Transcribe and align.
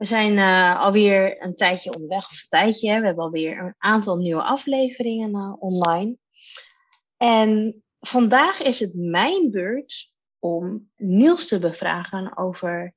We 0.00 0.06
zijn 0.06 0.36
uh, 0.36 0.80
alweer 0.80 1.42
een 1.42 1.56
tijdje 1.56 1.94
onderweg, 1.94 2.30
of 2.30 2.42
een 2.42 2.48
tijdje. 2.48 3.00
We 3.00 3.06
hebben 3.06 3.24
alweer 3.24 3.58
een 3.58 3.74
aantal 3.78 4.16
nieuwe 4.16 4.42
afleveringen 4.42 5.30
uh, 5.30 5.62
online. 5.62 6.16
En 7.16 7.82
vandaag 7.98 8.60
is 8.60 8.80
het 8.80 8.94
mijn 8.94 9.50
beurt 9.50 10.12
om 10.38 10.90
Niels 10.96 11.48
te 11.48 11.58
bevragen 11.58 12.36
over 12.36 12.94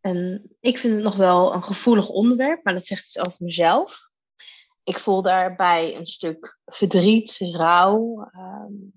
een, 0.00 0.56
ik 0.60 0.78
vind 0.78 0.94
het 0.94 1.02
nog 1.02 1.16
wel 1.16 1.54
een 1.54 1.64
gevoelig 1.64 2.08
onderwerp, 2.08 2.64
maar 2.64 2.74
dat 2.74 2.86
zegt 2.86 3.04
iets 3.04 3.18
over 3.18 3.44
mezelf. 3.44 4.08
Ik 4.84 4.98
voel 4.98 5.22
daarbij 5.22 5.96
een 5.96 6.06
stuk 6.06 6.60
verdriet, 6.64 7.38
rouw, 7.38 8.30
um, 8.36 8.92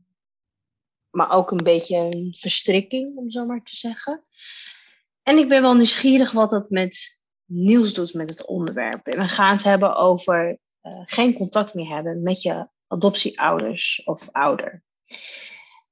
maar 1.10 1.32
ook 1.32 1.52
een 1.52 1.64
beetje 1.64 1.98
een 1.98 2.36
verstrikking, 2.40 3.16
om 3.16 3.32
zo 3.32 3.46
maar 3.46 3.64
te 3.64 3.76
zeggen. 3.76 4.24
En 5.28 5.38
ik 5.38 5.50
ben 5.50 5.62
wel 5.62 5.74
nieuwsgierig 5.74 6.32
wat 6.32 6.50
dat 6.50 6.70
met 6.70 7.20
Niels 7.46 7.94
doet 7.94 8.14
met 8.14 8.30
het 8.30 8.46
onderwerp. 8.46 9.06
We 9.06 9.28
gaan 9.28 9.56
het 9.56 9.64
hebben 9.64 9.96
over 9.96 10.58
uh, 10.84 11.02
geen 11.06 11.34
contact 11.34 11.74
meer 11.74 11.88
hebben 11.88 12.24
met 12.24 12.42
je 12.42 12.68
adoptieouders 12.88 14.02
of 14.06 14.32
ouder. 14.32 14.84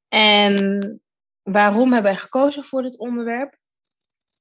En 0.08 1.02
waarom 1.42 1.94
hebben 1.94 2.12
wij 2.12 2.22
gekozen 2.22 2.64
voor 2.64 2.82
dit 2.82 2.98
onderwerp? 2.98 3.58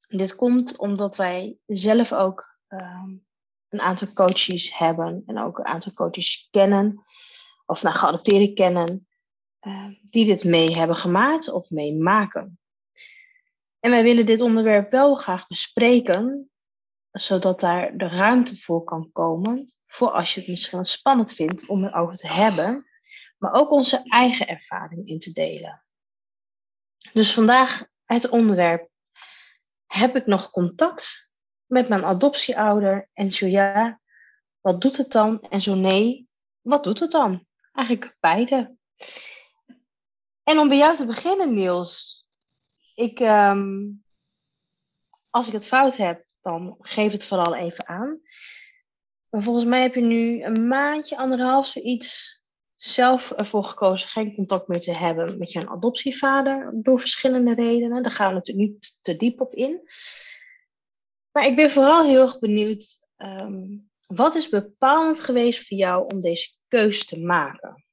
Dit 0.08 0.34
komt 0.34 0.76
omdat 0.76 1.16
wij 1.16 1.56
zelf 1.66 2.12
ook 2.12 2.58
um, 2.68 3.26
een 3.68 3.80
aantal 3.80 4.12
coaches 4.12 4.78
hebben 4.78 5.22
en 5.26 5.38
ook 5.38 5.58
een 5.58 5.66
aantal 5.66 5.92
coaches 5.92 6.48
kennen, 6.50 7.04
of 7.66 7.82
nou, 7.82 7.96
geadopteerden 7.96 8.54
kennen, 8.54 9.08
uh, 9.60 9.86
die 10.02 10.24
dit 10.24 10.44
mee 10.44 10.76
hebben 10.76 10.96
gemaakt 10.96 11.52
of 11.52 11.70
meemaken. 11.70 12.58
En 13.84 13.90
wij 13.90 14.02
willen 14.02 14.26
dit 14.26 14.40
onderwerp 14.40 14.90
wel 14.90 15.14
graag 15.14 15.46
bespreken, 15.46 16.50
zodat 17.10 17.60
daar 17.60 17.96
de 17.96 18.08
ruimte 18.08 18.56
voor 18.56 18.84
kan 18.84 19.12
komen, 19.12 19.72
voor 19.86 20.10
als 20.10 20.34
je 20.34 20.40
het 20.40 20.48
misschien 20.48 20.84
spannend 20.84 21.32
vindt 21.32 21.66
om 21.66 21.84
erover 21.84 22.16
te 22.16 22.28
hebben, 22.28 22.86
maar 23.38 23.52
ook 23.52 23.70
onze 23.70 24.02
eigen 24.02 24.48
ervaring 24.48 25.08
in 25.08 25.18
te 25.18 25.32
delen. 25.32 25.84
Dus 27.12 27.34
vandaag 27.34 27.86
het 28.04 28.28
onderwerp, 28.28 28.88
heb 29.86 30.16
ik 30.16 30.26
nog 30.26 30.50
contact 30.50 31.30
met 31.66 31.88
mijn 31.88 32.04
adoptieouder? 32.04 33.10
En 33.12 33.30
zo 33.30 33.46
ja, 33.46 34.00
wat 34.60 34.80
doet 34.80 34.96
het 34.96 35.12
dan? 35.12 35.40
En 35.40 35.62
zo 35.62 35.74
nee, 35.74 36.28
wat 36.60 36.84
doet 36.84 37.00
het 37.00 37.10
dan? 37.10 37.46
Eigenlijk 37.72 38.16
beide. 38.20 38.76
En 40.42 40.58
om 40.58 40.68
bij 40.68 40.76
jou 40.76 40.96
te 40.96 41.06
beginnen, 41.06 41.54
Niels, 41.54 42.23
ik, 42.94 43.20
um, 43.20 44.02
als 45.30 45.46
ik 45.46 45.52
het 45.52 45.66
fout 45.66 45.96
heb, 45.96 46.24
dan 46.40 46.76
geef 46.80 47.12
het 47.12 47.24
vooral 47.24 47.54
even 47.54 47.88
aan. 47.88 48.20
Maar 49.28 49.42
volgens 49.42 49.64
mij 49.64 49.82
heb 49.82 49.94
je 49.94 50.00
nu 50.00 50.42
een 50.42 50.68
maandje, 50.68 51.16
anderhalf, 51.16 51.66
zoiets 51.66 52.42
zelf 52.76 53.30
ervoor 53.30 53.64
gekozen 53.64 54.08
geen 54.08 54.34
contact 54.34 54.68
meer 54.68 54.80
te 54.80 54.98
hebben 54.98 55.38
met 55.38 55.52
je 55.52 55.68
adoptievader 55.68 56.70
door 56.74 57.00
verschillende 57.00 57.54
redenen. 57.54 58.02
Daar 58.02 58.12
gaan 58.12 58.28
we 58.28 58.34
natuurlijk 58.34 58.68
niet 58.68 58.98
te 59.02 59.16
diep 59.16 59.40
op 59.40 59.54
in. 59.54 59.88
Maar 61.30 61.46
ik 61.46 61.56
ben 61.56 61.70
vooral 61.70 62.04
heel 62.04 62.22
erg 62.22 62.38
benieuwd, 62.38 62.98
um, 63.16 63.90
wat 64.06 64.34
is 64.34 64.48
bepalend 64.48 65.20
geweest 65.20 65.68
voor 65.68 65.76
jou 65.76 66.06
om 66.12 66.20
deze 66.20 66.52
keus 66.68 67.06
te 67.06 67.20
maken? 67.20 67.84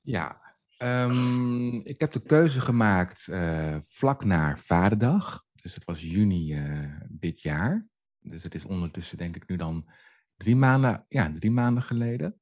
Ja, 0.00 0.45
Um, 0.78 1.80
ik 1.84 2.00
heb 2.00 2.12
de 2.12 2.22
keuze 2.22 2.60
gemaakt 2.60 3.26
uh, 3.26 3.76
vlak 3.84 4.24
na 4.24 4.56
Vaderdag. 4.56 5.44
Dus 5.54 5.74
het 5.74 5.84
was 5.84 6.00
juni 6.00 6.54
uh, 6.54 7.00
dit 7.08 7.40
jaar. 7.40 7.86
Dus 8.18 8.42
het 8.42 8.54
is 8.54 8.64
ondertussen 8.64 9.18
denk 9.18 9.36
ik 9.36 9.48
nu 9.48 9.56
dan 9.56 9.88
drie 10.36 10.56
maanden, 10.56 11.04
ja, 11.08 11.32
drie 11.32 11.50
maanden 11.50 11.82
geleden. 11.82 12.40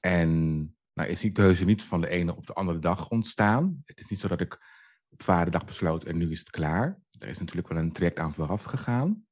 En 0.00 0.30
nou 0.92 1.08
is 1.08 1.20
die 1.20 1.32
keuze 1.32 1.64
niet 1.64 1.84
van 1.84 2.00
de 2.00 2.08
ene 2.08 2.36
op 2.36 2.46
de 2.46 2.52
andere 2.52 2.78
dag 2.78 3.08
ontstaan. 3.08 3.82
Het 3.84 4.00
is 4.00 4.08
niet 4.08 4.20
zo 4.20 4.28
dat 4.28 4.40
ik 4.40 4.58
op 5.08 5.22
Vaderdag 5.22 5.64
besloot 5.64 6.04
en 6.04 6.16
nu 6.16 6.30
is 6.30 6.38
het 6.38 6.50
klaar. 6.50 7.00
Er 7.18 7.28
is 7.28 7.38
natuurlijk 7.38 7.68
wel 7.68 7.78
een 7.78 7.92
traject 7.92 8.18
aan 8.18 8.34
vooraf 8.34 8.62
gegaan. 8.62 9.26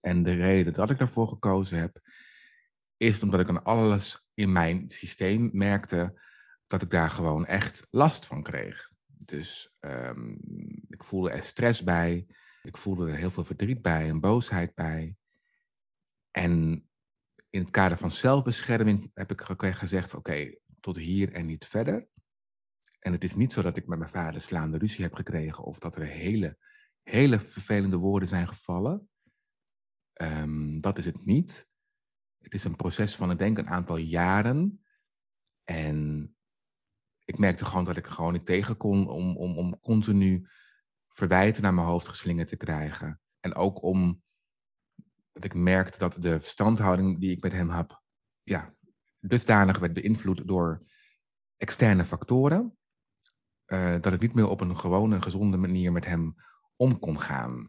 En 0.00 0.22
de 0.22 0.34
reden 0.34 0.72
dat 0.72 0.90
ik 0.90 0.98
daarvoor 0.98 1.28
gekozen 1.28 1.78
heb, 1.78 2.00
is 2.96 3.22
omdat 3.22 3.40
ik 3.40 3.48
aan 3.48 3.64
alles 3.64 4.28
in 4.34 4.52
mijn 4.52 4.84
systeem 4.88 5.50
merkte 5.52 6.24
dat 6.66 6.82
ik 6.82 6.90
daar 6.90 7.10
gewoon 7.10 7.46
echt 7.46 7.86
last 7.90 8.26
van 8.26 8.42
kreeg. 8.42 8.90
Dus 9.06 9.76
um, 9.80 10.38
ik 10.88 11.04
voelde 11.04 11.30
er 11.30 11.44
stress 11.44 11.82
bij. 11.82 12.26
Ik 12.62 12.76
voelde 12.76 13.10
er 13.10 13.16
heel 13.16 13.30
veel 13.30 13.44
verdriet 13.44 13.82
bij 13.82 14.08
en 14.08 14.20
boosheid 14.20 14.74
bij. 14.74 15.16
En 16.30 16.84
in 17.50 17.60
het 17.60 17.70
kader 17.70 17.98
van 17.98 18.10
zelfbescherming 18.10 19.10
heb 19.14 19.30
ik 19.30 19.40
gezegd: 19.58 20.14
oké, 20.14 20.54
tot 20.80 20.96
hier 20.96 21.32
en 21.32 21.46
niet 21.46 21.66
verder. 21.66 22.08
En 22.98 23.12
het 23.12 23.24
is 23.24 23.34
niet 23.34 23.52
zo 23.52 23.62
dat 23.62 23.76
ik 23.76 23.86
met 23.86 23.98
mijn 23.98 24.10
vader 24.10 24.40
slaande 24.40 24.78
ruzie 24.78 25.04
heb 25.04 25.14
gekregen 25.14 25.64
of 25.64 25.78
dat 25.78 25.96
er 25.96 26.06
hele, 26.06 26.58
hele 27.02 27.38
vervelende 27.38 27.96
woorden 27.96 28.28
zijn 28.28 28.48
gevallen. 28.48 29.08
Um, 30.22 30.80
dat 30.80 30.98
is 30.98 31.04
het 31.04 31.24
niet. 31.24 31.68
Het 32.38 32.54
is 32.54 32.64
een 32.64 32.76
proces 32.76 33.16
van, 33.16 33.30
ik 33.30 33.38
denk, 33.38 33.58
een 33.58 33.68
aantal 33.68 33.96
jaren. 33.96 34.84
En 35.64 36.30
ik 37.26 37.38
merkte 37.38 37.64
gewoon 37.64 37.84
dat 37.84 37.96
ik 37.96 38.06
gewoon 38.06 38.32
niet 38.32 38.46
tegen 38.46 38.76
kon 38.76 39.08
om, 39.08 39.36
om, 39.36 39.58
om 39.58 39.80
continu 39.80 40.48
verwijten 41.08 41.62
naar 41.62 41.74
mijn 41.74 41.86
hoofd 41.86 42.08
geslingerd 42.08 42.48
te 42.48 42.56
krijgen. 42.56 43.20
En 43.40 43.54
ook 43.54 43.82
om 43.82 44.22
dat 45.32 45.44
ik 45.44 45.54
merkte 45.54 45.98
dat 45.98 46.16
de 46.20 46.40
verstandhouding 46.40 47.20
die 47.20 47.30
ik 47.30 47.42
met 47.42 47.52
hem 47.52 47.70
heb, 47.70 48.02
ja, 48.42 48.74
dusdanig 49.20 49.78
werd 49.78 49.92
beïnvloed 49.92 50.48
door 50.48 50.86
externe 51.56 52.04
factoren. 52.04 52.76
Uh, 53.66 54.00
dat 54.00 54.12
ik 54.12 54.20
niet 54.20 54.34
meer 54.34 54.48
op 54.48 54.60
een 54.60 54.78
gewone, 54.78 55.22
gezonde 55.22 55.56
manier 55.56 55.92
met 55.92 56.06
hem 56.06 56.34
om 56.76 56.98
kon 56.98 57.20
gaan. 57.20 57.68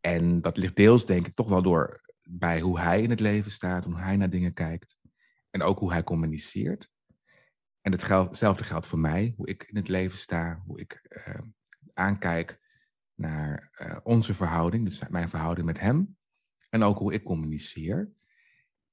En 0.00 0.40
dat 0.40 0.56
ligt 0.56 0.76
deels, 0.76 1.06
denk 1.06 1.26
ik, 1.26 1.34
toch 1.34 1.48
wel 1.48 1.62
door 1.62 2.00
bij 2.22 2.60
hoe 2.60 2.80
hij 2.80 3.02
in 3.02 3.10
het 3.10 3.20
leven 3.20 3.50
staat, 3.50 3.84
hoe 3.84 3.98
hij 3.98 4.16
naar 4.16 4.30
dingen 4.30 4.52
kijkt. 4.52 4.98
En 5.50 5.62
ook 5.62 5.78
hoe 5.78 5.92
hij 5.92 6.04
communiceert. 6.04 6.88
En 7.80 7.92
hetzelfde 7.92 8.64
geldt 8.64 8.86
voor 8.86 8.98
mij, 8.98 9.34
hoe 9.36 9.48
ik 9.48 9.62
in 9.62 9.76
het 9.76 9.88
leven 9.88 10.18
sta, 10.18 10.62
hoe 10.66 10.80
ik 10.80 11.22
uh, 11.28 11.34
aankijk 11.94 12.60
naar 13.14 13.70
uh, 13.78 13.96
onze 14.02 14.34
verhouding, 14.34 14.84
dus 14.84 15.08
mijn 15.08 15.28
verhouding 15.28 15.66
met 15.66 15.80
hem. 15.80 16.18
En 16.68 16.82
ook 16.82 16.98
hoe 16.98 17.12
ik 17.12 17.24
communiceer. 17.24 18.12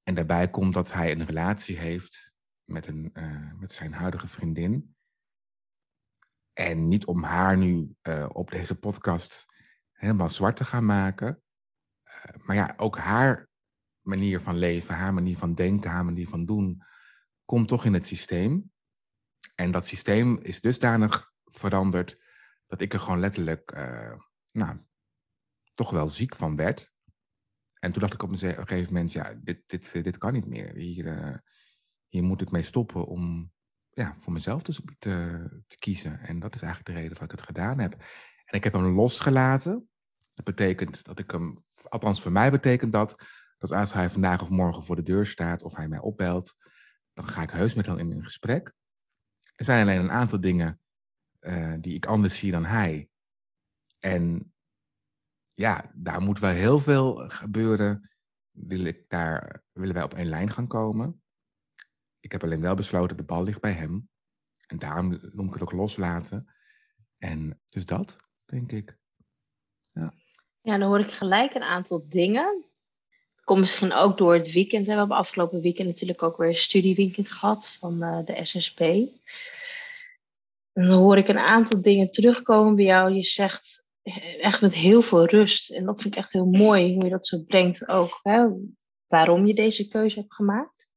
En 0.04 0.16
daarbij 0.16 0.50
komt 0.50 0.74
dat 0.74 0.94
hij 0.94 1.12
een 1.12 1.26
relatie 1.26 1.78
heeft 1.78 2.36
met, 2.64 2.88
een, 2.88 3.10
uh, 3.14 3.54
met 3.54 3.72
zijn 3.72 3.94
huidige 3.94 4.28
vriendin. 4.28 4.96
En 6.54 6.88
niet 6.88 7.06
om 7.06 7.24
haar 7.24 7.58
nu 7.58 7.96
op 8.28 8.52
deze 8.52 8.76
podcast 8.76 9.46
helemaal 9.92 10.30
zwart 10.30 10.58
te 10.58 10.66
gaan 10.66 10.86
maken. 10.86 11.42
maar 12.38 12.56
ja, 12.56 12.74
ook 12.78 12.98
haar 12.98 13.50
manier 14.02 14.42
van 14.42 14.58
leven, 14.58 14.96
haar 14.96 15.14
manier 15.14 15.38
van 15.38 15.54
denken, 15.54 15.90
haar 15.90 16.06
manier 16.06 16.28
van 16.28 16.46
doen, 16.46 16.84
komt 17.46 17.68
toch 17.68 17.86
in 17.86 17.94
het 17.94 18.06
systeem. 18.06 18.72
En 19.60 19.72
dat 19.72 19.86
systeem 19.86 20.40
is 20.42 20.62
dusdanig 20.62 21.32
veranderd 21.46 22.22
dat 22.68 22.82
ik 22.82 22.94
er 22.94 23.00
gewoon 23.00 23.20
letterlijk, 23.20 23.72
uh, 23.72 24.14
nou, 24.52 24.78
toch 25.74 25.90
wel 25.90 26.10
ziek 26.10 26.36
van 26.36 26.56
werd. 26.56 26.92
En 27.80 27.92
toen 27.92 28.02
dacht 28.02 28.14
ik 28.14 28.24
op 28.24 28.32
een 28.32 28.38
gegeven 28.38 28.94
moment, 28.94 29.12
ja, 29.12 29.34
dit, 29.42 29.62
dit, 29.66 30.04
dit 30.04 30.18
kan 30.18 30.34
niet 30.34 30.48
meer. 30.48 30.74
Hier, 30.74 31.06
uh, 31.06 31.36
hier 32.08 32.24
moet 32.24 32.42
ik 32.42 32.52
mee 32.52 32.64
stoppen 32.64 33.06
om 33.06 33.52
ja, 33.90 34.16
voor 34.18 34.34
mezelf 34.34 34.64
dus 34.64 34.82
te, 35.00 35.48
te 35.68 35.78
kiezen. 35.78 36.20
En 36.20 36.40
dat 36.40 36.56
is 36.56 36.62
eigenlijk 36.62 36.92
de 36.94 37.02
reden 37.02 37.14
dat 37.14 37.24
ik 37.24 37.32
het 37.32 37.48
gedaan 37.48 37.80
heb. 37.80 37.94
En 38.46 38.58
ik 38.58 38.64
heb 38.64 38.74
hem 38.74 38.96
losgelaten. 38.96 39.90
Dat 40.34 40.46
betekent 40.46 41.04
dat 41.04 41.20
ik 41.20 41.32
hem, 41.32 41.64
althans 41.84 42.22
voor 42.22 42.32
mij 42.32 42.52
betekent 42.52 42.92
dat, 42.92 43.24
dat 43.58 43.72
als 43.72 43.94
hij 43.94 44.10
vandaag 44.10 44.42
of 44.42 44.50
morgen 44.50 44.84
voor 44.84 44.96
de 44.96 45.04
deur 45.04 45.26
staat 45.26 45.64
of 45.64 45.76
hij 45.76 45.88
mij 45.88 46.00
opbelt, 46.00 46.56
dan 47.14 47.28
ga 47.28 47.42
ik 47.42 47.50
heus 47.50 47.74
met 47.74 47.86
hem 47.86 47.98
in 47.98 48.12
een 48.12 48.24
gesprek. 48.24 48.76
Er 49.58 49.66
zijn 49.66 49.82
alleen 49.82 50.00
een 50.00 50.12
aantal 50.12 50.42
dingen 50.42 50.82
uh, 51.40 51.74
die 51.80 51.96
ik 51.96 52.06
anders 52.06 52.38
zie 52.38 52.52
dan 52.52 52.66
hij. 52.66 53.10
En 54.00 54.54
ja, 55.54 55.92
daar 55.96 56.22
moet 56.22 56.40
wel 56.40 56.52
heel 56.52 56.80
veel 56.80 57.16
gebeuren. 57.30 58.10
Wil 58.52 58.86
ik 58.86 59.10
daar, 59.10 59.64
willen 59.72 59.94
wij 59.94 60.04
op 60.04 60.14
één 60.14 60.30
lijn 60.30 60.52
gaan 60.52 60.68
komen? 60.68 61.22
Ik 62.20 62.32
heb 62.32 62.44
alleen 62.44 62.62
wel 62.62 62.76
besloten, 62.76 63.18
de 63.18 63.24
bal 63.24 63.44
ligt 63.44 63.62
bij 63.62 63.72
hem. 63.72 64.10
En 64.68 64.80
daarom 64.80 65.20
noem 65.32 65.48
ik 65.48 65.54
het 65.54 65.62
ook 65.62 65.72
loslaten. 65.72 66.54
En 67.18 67.62
dus 67.66 67.86
dat, 67.86 68.18
denk 68.46 68.72
ik. 68.72 68.98
Ja. 69.92 70.14
ja, 70.62 70.78
dan 70.78 70.88
hoor 70.88 71.00
ik 71.00 71.12
gelijk 71.12 71.54
een 71.54 71.64
aantal 71.64 72.10
dingen. 72.10 72.66
Komt 73.48 73.60
misschien 73.60 73.94
ook 73.94 74.18
door 74.18 74.34
het 74.34 74.52
weekend. 74.52 74.86
We 74.86 74.94
hebben 74.94 75.18
afgelopen 75.18 75.62
weekend 75.62 75.88
natuurlijk 75.88 76.24
ook 76.24 76.38
weer 76.38 76.48
een 76.48 76.56
studieweekend 76.56 77.32
gehad 77.32 77.70
van 77.70 78.04
uh, 78.04 78.20
de 78.26 78.46
SSP. 78.46 78.80
Dan 80.74 80.90
hoor 80.90 81.18
ik 81.18 81.28
een 81.28 81.38
aantal 81.38 81.82
dingen 81.82 82.12
terugkomen 82.12 82.76
bij 82.76 82.86
jou. 82.86 83.14
Je 83.14 83.24
zegt 83.24 83.86
echt 84.42 84.62
met 84.62 84.74
heel 84.74 85.02
veel 85.02 85.26
rust. 85.26 85.70
En 85.72 85.86
dat 85.86 86.02
vind 86.02 86.14
ik 86.14 86.20
echt 86.20 86.34
heel 86.34 86.46
mooi 86.46 86.94
hoe 86.94 87.04
je 87.04 87.10
dat 87.10 87.28
zo 87.28 87.44
brengt 87.44 87.88
ook. 87.88 88.20
Hè? 88.22 88.48
Waarom 89.08 89.46
je 89.46 89.54
deze 89.54 89.88
keuze 89.88 90.20
hebt 90.20 90.34
gemaakt. 90.34 90.90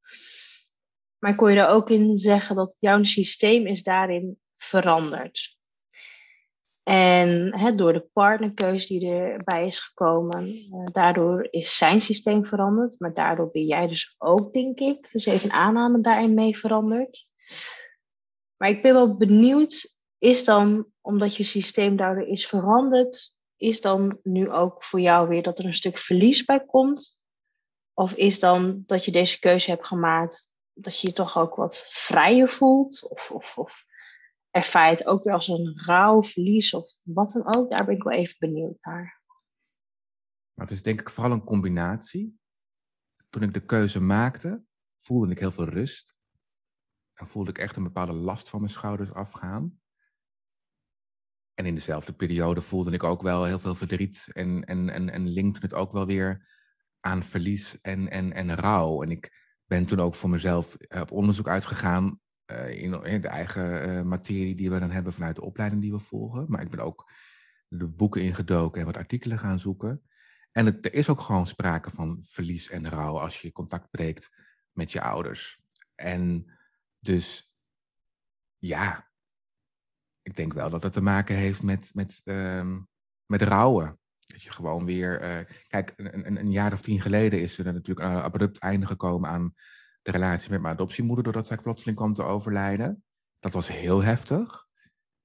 Maar 1.19 1.35
kon 1.35 1.50
je 1.50 1.58
er 1.58 1.69
ook 1.69 1.91
in 1.91 2.17
zeggen 2.17 2.56
dat 2.56 2.76
jouw 2.79 3.03
systeem 3.03 3.67
is 3.67 3.82
daarin 3.82 4.38
veranderd. 4.56 5.58
En 6.82 7.77
door 7.77 7.93
de 7.93 8.09
partnerkeuze 8.12 8.99
die 8.99 9.11
erbij 9.11 9.67
is 9.67 9.81
gekomen, 9.81 10.47
uh, 10.47 10.87
daardoor 10.93 11.49
is 11.50 11.77
zijn 11.77 12.00
systeem 12.00 12.47
veranderd. 12.47 13.00
Maar 13.00 13.15
daardoor 13.15 13.50
ben 13.50 13.67
jij 13.67 13.87
dus 13.87 14.15
ook, 14.19 14.53
denk 14.53 14.79
ik, 14.79 15.09
dus 15.12 15.27
even 15.27 15.50
aanname 15.50 16.00
daarin 16.00 16.35
mee 16.35 16.59
veranderd. 16.59 17.27
Maar 18.56 18.69
ik 18.69 18.82
ben 18.82 18.93
wel 18.93 19.17
benieuwd, 19.17 19.94
is 20.19 20.44
dan, 20.44 20.87
omdat 21.00 21.37
je 21.37 21.44
systeem 21.44 21.97
daardoor 21.97 22.27
is 22.27 22.47
veranderd, 22.47 23.37
is 23.56 23.81
dan 23.81 24.19
nu 24.23 24.50
ook 24.50 24.85
voor 24.85 25.00
jou 25.00 25.29
weer 25.29 25.43
dat 25.43 25.59
er 25.59 25.65
een 25.65 25.75
stuk 25.75 25.99
verlies 25.99 26.44
bij 26.44 26.65
komt? 26.67 27.19
Of 27.94 28.15
is 28.15 28.41
dan 28.41 28.82
dat 28.87 29.05
je 29.05 29.11
deze 29.11 29.38
keuze 29.38 29.71
hebt 29.71 29.87
gemaakt, 29.87 30.56
dat 30.73 31.00
je 31.00 31.06
je 31.06 31.12
toch 31.12 31.38
ook 31.38 31.55
wat 31.55 31.85
vrijer 31.88 32.49
voelt? 32.49 33.09
Of, 33.11 33.31
of, 33.31 33.59
of 33.59 33.85
ervaar 34.50 34.91
je 34.91 34.97
het 34.97 35.06
ook 35.06 35.25
weer 35.25 35.32
als 35.32 35.49
een 35.49 35.79
rouw, 35.79 36.23
verlies 36.23 36.75
of 36.75 36.88
wat 37.05 37.31
dan 37.31 37.56
ook? 37.56 37.70
Daar 37.70 37.85
ben 37.85 37.94
ik 37.94 38.02
wel 38.02 38.12
even 38.12 38.37
benieuwd 38.38 38.76
naar. 38.81 39.23
Maar 40.52 40.67
het 40.67 40.76
is 40.76 40.82
denk 40.82 41.00
ik 41.00 41.11
vooral 41.11 41.32
een 41.32 41.44
combinatie. 41.44 42.38
Toen 43.29 43.43
ik 43.43 43.55
de 43.55 43.64
keuze 43.64 44.00
maakte, 44.00 44.62
voelde 44.97 45.31
ik 45.31 45.38
heel 45.38 45.52
veel 45.52 45.69
rust. 45.69 46.19
En 47.14 47.26
voelde 47.26 47.50
ik 47.50 47.58
echt 47.58 47.76
een 47.76 47.82
bepaalde 47.82 48.12
last 48.12 48.49
van 48.49 48.61
mijn 48.61 48.73
schouders 48.73 49.12
afgaan. 49.12 49.81
En 51.55 51.67
in 51.67 51.75
dezelfde 51.75 52.12
periode 52.12 52.62
voelde 52.62 52.93
ik 52.93 53.03
ook 53.03 53.23
wel 53.23 53.44
heel 53.44 53.58
veel 53.58 53.75
verdriet 53.75 54.29
en, 54.32 54.64
en, 54.64 54.91
en, 54.91 55.11
en 55.11 55.29
linkte 55.29 55.61
het 55.61 55.75
ook 55.75 55.93
wel 55.93 56.06
weer 56.06 56.49
aan 57.00 57.23
verlies 57.23 57.81
en, 57.81 58.11
en, 58.11 58.32
en 58.32 58.55
rouw. 58.55 59.03
En 59.03 59.11
ik 59.11 59.32
ben 59.64 59.87
toen 59.87 60.00
ook 60.00 60.14
voor 60.14 60.31
mezelf 60.31 60.76
op 61.00 61.11
onderzoek 61.11 61.49
uitgegaan 61.49 62.20
in, 62.69 63.05
in, 63.05 63.20
de 63.20 63.29
eigen 63.29 63.88
uh, 63.88 64.02
materie 64.02 64.55
die 64.55 64.70
we 64.70 64.79
dan 64.79 64.91
hebben 64.91 65.12
vanuit 65.12 65.37
de 65.37 65.43
opleiding 65.43 65.82
die 65.82 65.93
we 65.93 65.99
volgen. 65.99 66.44
Maar 66.49 66.62
ik 66.62 66.70
ben 66.70 66.81
ook 66.81 67.11
de 67.69 67.87
boeken 67.87 68.23
ingedoken 68.23 68.81
en 68.81 68.87
wat 68.87 68.97
artikelen 68.97 69.38
gaan 69.38 69.61
zoeken. 69.61 70.02
En 70.52 70.67
het, 70.67 70.87
er 70.87 70.94
is 70.94 71.08
ook 71.08 71.20
gewoon 71.20 71.47
sprake 71.47 71.91
van 71.91 72.19
verlies 72.23 72.70
en 72.70 72.88
rouw 72.88 73.19
als 73.19 73.41
je 73.41 73.52
contact 73.52 73.91
breekt 73.91 74.31
met 74.73 74.93
je 74.93 75.00
ouders. 75.00 75.61
En 75.94 76.52
dus 76.99 77.52
ja, 78.58 79.11
ik 80.23 80.37
denk 80.37 80.53
wel 80.53 80.70
dat 80.70 80.82
het 80.82 80.93
te 80.93 81.00
maken 81.00 81.37
heeft 81.37 81.62
met, 81.62 81.91
met, 81.94 82.20
uh, 82.25 82.76
met 83.26 83.43
rouwen. 83.43 83.99
Dat 84.19 84.43
je 84.43 84.50
gewoon 84.50 84.85
weer. 84.85 85.23
Uh, 85.23 85.55
kijk, 85.69 85.93
een, 85.96 86.37
een, 86.37 86.50
jaar 86.50 86.73
of 86.73 86.81
tien 86.81 87.00
geleden 87.00 87.41
is 87.41 87.58
er 87.58 87.73
natuurlijk 87.73 88.06
een 88.08 88.23
abrupt 88.23 88.58
einde 88.58 88.87
gekomen 88.87 89.31
aan 89.31 89.55
de 90.02 90.11
relatie 90.11 90.50
met 90.50 90.61
mijn 90.61 90.75
adoptiemoeder, 90.75 91.25
doordat 91.25 91.47
zij 91.47 91.56
plotseling 91.56 91.97
kwam 91.97 92.14
te 92.14 92.23
overlijden. 92.23 93.05
Dat 93.38 93.52
was 93.52 93.69
heel 93.69 94.02
heftig. 94.02 94.67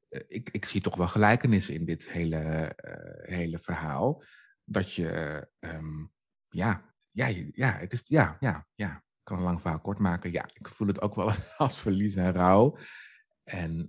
Uh, 0.10 0.22
ik, 0.28 0.50
ik 0.50 0.66
zie 0.66 0.82
toch 0.82 0.96
wel 0.96 1.08
gelijkenissen 1.08 1.74
in 1.74 1.86
dit 1.86 2.10
hele, 2.10 2.74
uh, 2.86 3.36
hele 3.36 3.60
verhaal. 3.60 4.24
Dat 4.64 4.94
je, 4.94 5.48
um, 5.60 6.12
ja, 6.50 6.94
ja, 7.12 7.28
ja, 7.52 7.78
het 7.78 7.94
is, 7.94 8.02
ja, 8.06 8.38
ja, 8.40 8.68
ja, 8.76 8.96
ik 8.96 9.24
kan 9.24 9.38
een 9.38 9.44
lang 9.44 9.62
verhaal 9.62 9.82
kort 9.82 10.00
maken. 10.00 10.32
Ja, 10.32 10.46
ik 10.54 10.68
voel 10.68 10.88
het 10.88 11.02
ook 11.02 11.16
wel 11.16 11.32
als 11.58 11.82
verlies 11.82 12.16
en 12.16 12.34
rouw. 12.34 12.78
En 13.44 13.88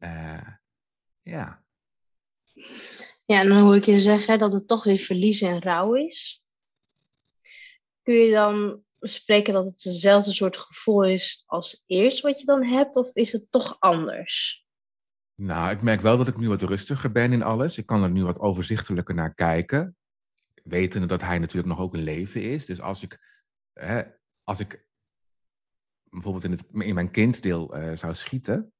ja. 1.23 1.65
Ja, 3.25 3.41
en 3.41 3.49
dan 3.49 3.59
hoor 3.59 3.77
ik 3.77 3.85
je 3.85 4.01
zeggen 4.01 4.39
dat 4.39 4.53
het 4.53 4.69
toch 4.69 4.85
weer 4.85 4.99
verlies 4.99 5.41
en 5.41 5.63
rouw 5.63 5.95
is. 5.95 6.45
Kun 8.03 8.15
je 8.15 8.31
dan 8.31 8.86
spreken 9.09 9.53
dat 9.53 9.65
het 9.65 9.83
dezelfde 9.83 10.33
soort 10.33 10.57
gevoel 10.57 11.05
is 11.05 11.43
als 11.47 11.83
eerst 11.87 12.21
wat 12.21 12.41
je 12.41 12.47
dan 12.47 12.65
hebt, 12.65 12.97
of 12.97 13.15
is 13.17 13.33
het 13.33 13.51
toch 13.51 13.77
anders? 13.79 14.65
Nou, 15.35 15.71
ik 15.71 15.83
merk 15.83 16.01
wel 16.01 16.17
dat 16.17 16.29
ik 16.29 16.37
nu 16.37 16.49
wat 16.49 16.63
rustiger 16.63 17.13
ben 17.13 17.33
in 17.33 17.43
alles. 17.43 17.79
Ik 17.79 17.87
kan 17.87 18.03
er 18.03 18.11
nu 18.11 18.25
wat 18.25 18.39
overzichtelijker 18.39 19.15
naar 19.15 19.35
kijken. 19.35 19.97
Wetende 20.63 21.07
dat 21.07 21.21
hij 21.21 21.39
natuurlijk 21.39 21.69
nog 21.69 21.79
ook 21.79 21.95
een 21.95 22.03
leven 22.03 22.43
is. 22.43 22.67
Dus 22.67 22.81
als 22.81 23.03
ik, 23.03 23.19
hè, 23.73 24.03
als 24.43 24.61
ik 24.61 24.87
bijvoorbeeld 26.05 26.45
in, 26.45 26.51
het, 26.51 26.65
in 26.73 26.95
mijn 26.95 27.11
kinddeel 27.11 27.77
uh, 27.77 27.97
zou 27.97 28.15
schieten, 28.15 28.73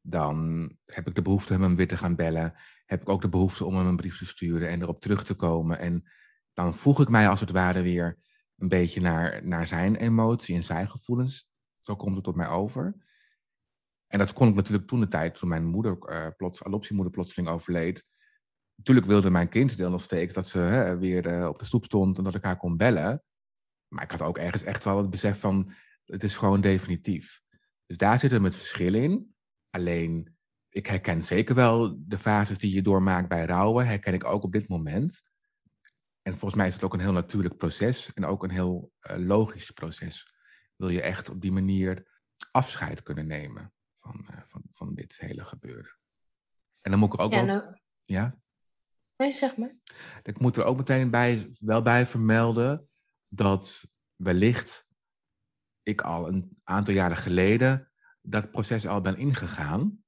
dan 0.00 0.68
heb 0.84 1.06
ik 1.08 1.14
de 1.14 1.22
behoefte 1.22 1.54
om 1.54 1.62
hem 1.62 1.76
weer 1.76 1.88
te 1.88 1.96
gaan 1.96 2.16
bellen. 2.16 2.54
Heb 2.86 3.00
ik 3.00 3.08
ook 3.08 3.22
de 3.22 3.28
behoefte 3.28 3.64
om 3.64 3.76
hem 3.76 3.86
een 3.86 3.96
brief 3.96 4.18
te 4.18 4.26
sturen 4.26 4.68
en 4.68 4.82
erop 4.82 5.00
terug 5.00 5.24
te 5.24 5.34
komen. 5.34 5.78
En 5.78 6.04
dan 6.52 6.76
voeg 6.76 7.00
ik 7.00 7.08
mij 7.08 7.28
als 7.28 7.40
het 7.40 7.50
ware 7.50 7.82
weer 7.82 8.18
een 8.56 8.68
beetje 8.68 9.00
naar, 9.00 9.46
naar 9.46 9.66
zijn 9.66 9.96
emotie 9.96 10.56
en 10.56 10.64
zijn 10.64 10.90
gevoelens. 10.90 11.48
Zo 11.80 11.96
komt 11.96 12.14
het 12.14 12.24
tot 12.24 12.34
mij 12.34 12.48
over. 12.48 12.96
En 14.06 14.18
dat 14.18 14.32
kon 14.32 14.48
ik 14.48 14.54
natuurlijk 14.54 14.86
toen 14.86 15.00
de 15.00 15.08
tijd, 15.08 15.34
toen 15.34 15.48
mijn 15.48 15.64
moeder, 15.64 15.98
uh, 16.10 16.26
plots, 16.36 16.64
adoptiemoeder 16.64 17.12
plotseling 17.12 17.48
overleed. 17.48 18.04
Natuurlijk 18.74 19.06
wilde 19.06 19.30
mijn 19.30 19.48
kinddeel 19.48 19.90
nog 19.90 20.02
steeds 20.02 20.34
dat 20.34 20.48
ze 20.48 20.58
hè, 20.58 20.98
weer 20.98 21.38
uh, 21.38 21.48
op 21.48 21.58
de 21.58 21.64
stoep 21.64 21.84
stond 21.84 22.18
en 22.18 22.24
dat 22.24 22.34
ik 22.34 22.44
haar 22.44 22.56
kon 22.56 22.76
bellen. 22.76 23.22
Maar 23.88 24.04
ik 24.04 24.10
had 24.10 24.22
ook 24.22 24.38
ergens 24.38 24.62
echt 24.62 24.84
wel 24.84 24.98
het 24.98 25.10
besef 25.10 25.40
van, 25.40 25.72
het 26.04 26.22
is 26.22 26.36
gewoon 26.36 26.60
definitief. 26.60 27.42
Dus 27.86 27.96
daar 27.96 28.18
zit 28.18 28.32
er 28.32 28.42
het 28.42 28.56
verschil 28.56 28.94
in. 28.94 29.34
Alleen, 29.70 30.36
ik 30.68 30.86
herken 30.86 31.24
zeker 31.24 31.54
wel 31.54 31.96
de 31.98 32.18
fases 32.18 32.58
die 32.58 32.74
je 32.74 32.82
doormaakt 32.82 33.28
bij 33.28 33.44
rouwen, 33.44 33.86
herken 33.86 34.14
ik 34.14 34.24
ook 34.24 34.42
op 34.42 34.52
dit 34.52 34.68
moment. 34.68 35.32
En 36.26 36.38
volgens 36.38 36.54
mij 36.54 36.66
is 36.66 36.74
het 36.74 36.84
ook 36.84 36.92
een 36.92 37.00
heel 37.00 37.12
natuurlijk 37.12 37.56
proces 37.56 38.12
en 38.12 38.24
ook 38.24 38.42
een 38.42 38.50
heel 38.50 38.92
uh, 39.10 39.16
logisch 39.16 39.70
proces. 39.70 40.34
Wil 40.76 40.88
je 40.88 41.02
echt 41.02 41.28
op 41.28 41.40
die 41.40 41.52
manier 41.52 42.08
afscheid 42.50 43.02
kunnen 43.02 43.26
nemen 43.26 43.72
van, 44.00 44.26
uh, 44.30 44.40
van, 44.46 44.62
van 44.70 44.94
dit 44.94 45.18
hele 45.18 45.44
gebeuren. 45.44 45.98
En 46.80 46.90
dan 46.90 47.00
moet 47.00 47.12
ik 47.12 47.18
er 47.18 47.24
ook 47.24 47.32
ja, 47.32 47.44
wel... 47.44 47.54
nou... 47.54 47.78
Ja? 48.04 48.38
Nee, 49.16 49.32
zeg 49.32 49.56
maar. 49.56 49.76
Ik 50.22 50.38
moet 50.38 50.56
er 50.56 50.64
ook 50.64 50.76
meteen 50.76 51.10
bij, 51.10 51.56
wel 51.58 51.82
bij 51.82 52.06
vermelden 52.06 52.88
dat 53.28 53.84
wellicht 54.16 54.86
ik 55.82 56.00
al 56.00 56.28
een 56.28 56.58
aantal 56.62 56.94
jaren 56.94 57.16
geleden 57.16 57.92
dat 58.20 58.50
proces 58.50 58.86
al 58.86 59.00
ben 59.00 59.16
ingegaan, 59.16 60.04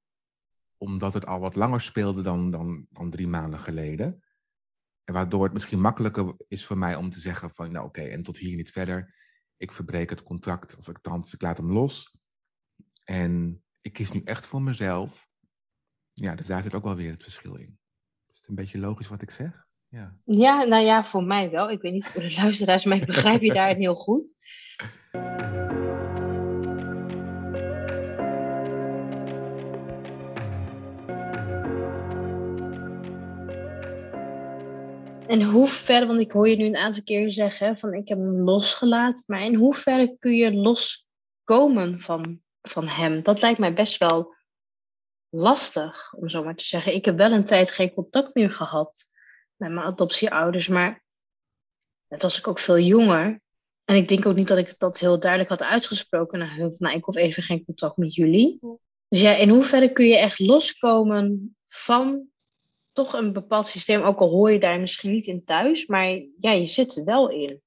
omdat 0.77 1.13
het 1.13 1.25
al 1.25 1.39
wat 1.39 1.55
langer 1.55 1.81
speelde 1.81 2.21
dan, 2.21 2.51
dan, 2.51 2.87
dan 2.89 3.09
drie 3.09 3.27
maanden 3.27 3.59
geleden. 3.59 4.23
En 5.07 5.13
waardoor 5.13 5.43
het 5.43 5.53
misschien 5.53 5.81
makkelijker 5.81 6.35
is 6.47 6.65
voor 6.65 6.77
mij 6.77 6.95
om 6.95 7.11
te 7.11 7.19
zeggen 7.19 7.49
van, 7.49 7.71
nou 7.71 7.85
oké, 7.85 7.99
okay, 7.99 8.11
en 8.11 8.23
tot 8.23 8.37
hier 8.37 8.55
niet 8.55 8.71
verder. 8.71 9.15
Ik 9.57 9.71
verbreek 9.71 10.09
het 10.09 10.23
contract, 10.23 10.77
of 10.77 10.87
althans, 10.87 11.33
ik 11.33 11.41
laat 11.41 11.57
hem 11.57 11.71
los. 11.71 12.17
En 13.03 13.63
ik 13.81 13.93
kies 13.93 14.11
nu 14.11 14.21
echt 14.23 14.45
voor 14.45 14.61
mezelf. 14.61 15.27
Ja, 16.13 16.35
dus 16.35 16.47
daar 16.47 16.61
zit 16.61 16.73
ook 16.73 16.83
wel 16.83 16.95
weer 16.95 17.11
het 17.11 17.23
verschil 17.23 17.55
in. 17.55 17.79
Is 18.25 18.37
het 18.37 18.47
een 18.47 18.55
beetje 18.55 18.79
logisch 18.79 19.07
wat 19.07 19.21
ik 19.21 19.31
zeg? 19.31 19.65
Ja, 19.87 20.17
ja 20.23 20.63
nou 20.63 20.83
ja, 20.83 21.03
voor 21.03 21.23
mij 21.23 21.49
wel. 21.49 21.71
Ik 21.71 21.81
weet 21.81 21.93
niet 21.93 22.07
voor 22.07 22.21
de 22.21 22.35
luisteraars, 22.41 22.85
maar 22.85 22.97
ik 22.97 23.05
begrijp 23.05 23.41
je 23.41 23.53
daar 23.53 23.75
heel 23.85 23.95
goed. 23.95 24.35
En 35.27 35.43
hoe 35.43 35.67
ver, 35.67 36.07
want 36.07 36.19
ik 36.19 36.31
hoor 36.31 36.47
je 36.47 36.55
nu 36.55 36.65
een 36.65 36.75
aantal 36.75 37.03
keer 37.03 37.31
zeggen 37.31 37.77
van 37.77 37.93
ik 37.93 38.07
heb 38.07 38.17
hem 38.17 38.39
losgelaten, 38.39 39.23
maar 39.27 39.41
in 39.41 39.55
hoeverre 39.55 40.15
kun 40.19 40.35
je 40.35 40.53
loskomen 40.53 41.99
van, 41.99 42.41
van 42.61 42.87
hem? 42.87 43.23
Dat 43.23 43.41
lijkt 43.41 43.59
mij 43.59 43.73
best 43.73 43.97
wel 43.97 44.35
lastig, 45.29 46.13
om 46.13 46.29
zo 46.29 46.43
maar 46.43 46.55
te 46.55 46.63
zeggen. 46.63 46.93
Ik 46.93 47.05
heb 47.05 47.17
wel 47.17 47.31
een 47.31 47.45
tijd 47.45 47.71
geen 47.71 47.93
contact 47.93 48.35
meer 48.35 48.51
gehad 48.51 49.09
met 49.55 49.71
mijn 49.71 49.85
adoptieouders, 49.85 50.67
maar 50.67 51.03
net 52.07 52.21
was 52.21 52.37
ik 52.37 52.47
ook 52.47 52.59
veel 52.59 52.79
jonger. 52.79 53.41
En 53.85 53.95
ik 53.95 54.07
denk 54.07 54.25
ook 54.25 54.35
niet 54.35 54.47
dat 54.47 54.57
ik 54.57 54.79
dat 54.79 54.99
heel 54.99 55.19
duidelijk 55.19 55.49
had 55.49 55.63
uitgesproken 55.63 56.39
naar 56.39 56.55
hun. 56.55 56.75
Nou, 56.77 56.95
ik 56.95 57.03
hoef 57.03 57.15
even 57.15 57.43
geen 57.43 57.65
contact 57.65 57.97
met 57.97 58.15
jullie. 58.15 58.59
Dus 59.07 59.21
ja, 59.21 59.35
in 59.35 59.49
hoeverre 59.49 59.91
kun 59.91 60.05
je 60.05 60.17
echt 60.17 60.39
loskomen 60.39 61.57
van 61.67 62.27
toch 62.97 63.13
een 63.13 63.33
bepaald 63.33 63.67
systeem, 63.67 64.01
ook 64.01 64.19
al 64.19 64.29
hoor 64.29 64.51
je 64.51 64.59
daar 64.59 64.79
misschien 64.79 65.11
niet 65.11 65.25
in 65.25 65.43
thuis, 65.43 65.85
maar 65.85 66.07
ja, 66.37 66.51
je 66.51 66.67
zit 66.67 66.95
er 66.95 67.03
wel 67.03 67.29
in. 67.29 67.61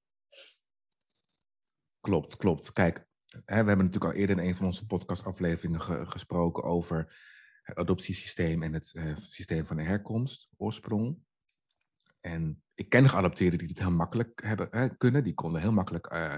Klopt, 2.01 2.37
klopt. 2.37 2.73
Kijk, 2.73 3.07
we 3.29 3.41
hebben 3.45 3.77
natuurlijk 3.77 4.05
al 4.05 4.19
eerder 4.19 4.39
in 4.39 4.49
een 4.49 4.55
van 4.55 4.67
onze 4.67 4.87
podcastafleveringen 4.87 6.09
gesproken 6.09 6.63
over 6.63 7.17
het 7.63 7.77
adoptiesysteem 7.77 8.63
en 8.63 8.73
het 8.73 8.93
uh, 8.95 9.17
systeem 9.17 9.67
van 9.67 9.77
de 9.77 9.83
herkomst, 9.83 10.49
oorsprong. 10.57 11.19
En 12.21 12.63
ik 12.75 12.89
ken 12.89 13.09
geadopteerden 13.09 13.59
die 13.59 13.69
dit 13.69 13.79
heel 13.79 13.91
makkelijk 13.91 14.41
hebben, 14.45 14.97
kunnen. 14.97 15.25
Die 15.25 15.35
konden 15.35 15.61
heel 15.61 15.73
makkelijk 15.73 16.13
uh, 16.13 16.35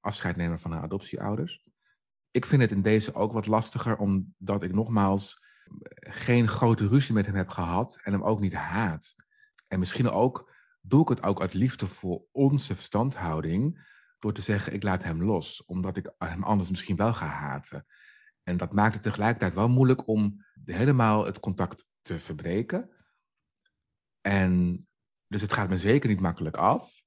afscheid 0.00 0.36
nemen 0.36 0.60
van 0.60 0.72
hun 0.72 0.82
adoptieouders. 0.82 1.64
Ik 2.30 2.46
vind 2.46 2.62
het 2.62 2.72
in 2.72 2.82
deze 2.82 3.14
ook 3.14 3.32
wat 3.32 3.46
lastiger, 3.46 3.96
omdat 3.96 4.62
ik 4.62 4.72
nogmaals 4.72 5.43
geen 6.00 6.48
grote 6.48 6.88
ruzie 6.88 7.14
met 7.14 7.26
hem 7.26 7.34
heb 7.34 7.48
gehad 7.48 7.98
en 8.02 8.12
hem 8.12 8.22
ook 8.22 8.40
niet 8.40 8.54
haat. 8.54 9.14
En 9.68 9.78
misschien 9.78 10.10
ook 10.10 10.52
doe 10.80 11.02
ik 11.02 11.08
het 11.08 11.22
ook 11.22 11.40
uit 11.40 11.54
liefde 11.54 11.86
voor 11.86 12.24
onze 12.32 12.74
verstandhouding 12.74 13.92
door 14.18 14.32
te 14.32 14.42
zeggen 14.42 14.72
ik 14.72 14.82
laat 14.82 15.02
hem 15.02 15.22
los, 15.22 15.64
omdat 15.64 15.96
ik 15.96 16.12
hem 16.18 16.42
anders 16.42 16.70
misschien 16.70 16.96
wel 16.96 17.14
ga 17.14 17.26
haten. 17.26 17.86
En 18.42 18.56
dat 18.56 18.72
maakt 18.72 18.94
het 18.94 19.02
tegelijkertijd 19.02 19.54
wel 19.54 19.68
moeilijk 19.68 20.08
om 20.08 20.44
helemaal 20.64 21.24
het 21.24 21.40
contact 21.40 21.86
te 22.02 22.18
verbreken. 22.18 22.90
En 24.20 24.86
dus 25.26 25.40
het 25.40 25.52
gaat 25.52 25.68
me 25.68 25.78
zeker 25.78 26.08
niet 26.08 26.20
makkelijk 26.20 26.56
af. 26.56 27.02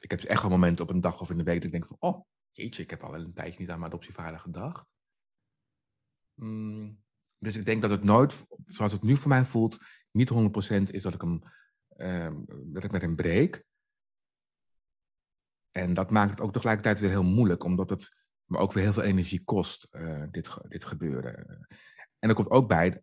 Ik 0.00 0.10
heb 0.10 0.20
echt 0.20 0.42
wel 0.42 0.50
momenten 0.50 0.84
op 0.84 0.90
een 0.90 1.00
dag 1.00 1.20
of 1.20 1.30
in 1.30 1.36
de 1.36 1.42
week 1.42 1.56
dat 1.56 1.64
ik 1.64 1.70
denk 1.70 1.86
van, 1.86 1.96
oh, 1.98 2.24
jeetje, 2.50 2.82
ik 2.82 2.90
heb 2.90 3.02
al 3.02 3.10
wel 3.10 3.20
een 3.20 3.34
tijdje 3.34 3.60
niet 3.60 3.70
aan 3.70 3.78
mijn 3.78 3.90
adoptievader 3.90 4.40
gedacht. 4.40 4.86
Mm, 6.34 7.01
dus 7.42 7.56
ik 7.56 7.64
denk 7.64 7.82
dat 7.82 7.90
het 7.90 8.04
nooit, 8.04 8.46
zoals 8.66 8.92
het 8.92 9.02
nu 9.02 9.16
voor 9.16 9.28
mij 9.28 9.44
voelt, 9.44 9.78
niet 10.10 10.30
100% 10.30 10.90
is 10.90 11.02
dat 11.02 11.14
ik, 11.14 11.20
hem, 11.20 11.42
ehm, 11.88 12.42
dat 12.46 12.84
ik 12.84 12.90
met 12.90 13.02
hem 13.02 13.16
breek. 13.16 13.64
En 15.70 15.94
dat 15.94 16.10
maakt 16.10 16.30
het 16.30 16.40
ook 16.40 16.52
tegelijkertijd 16.52 16.98
weer 16.98 17.10
heel 17.10 17.22
moeilijk, 17.22 17.64
omdat 17.64 17.90
het 17.90 18.16
me 18.44 18.58
ook 18.58 18.72
weer 18.72 18.82
heel 18.82 18.92
veel 18.92 19.02
energie 19.02 19.44
kost, 19.44 19.88
uh, 19.90 20.22
dit, 20.30 20.50
dit 20.68 20.84
gebeuren. 20.84 21.66
En 22.18 22.28
er 22.28 22.34
komt 22.34 22.50
ook 22.50 22.68
bij, 22.68 23.02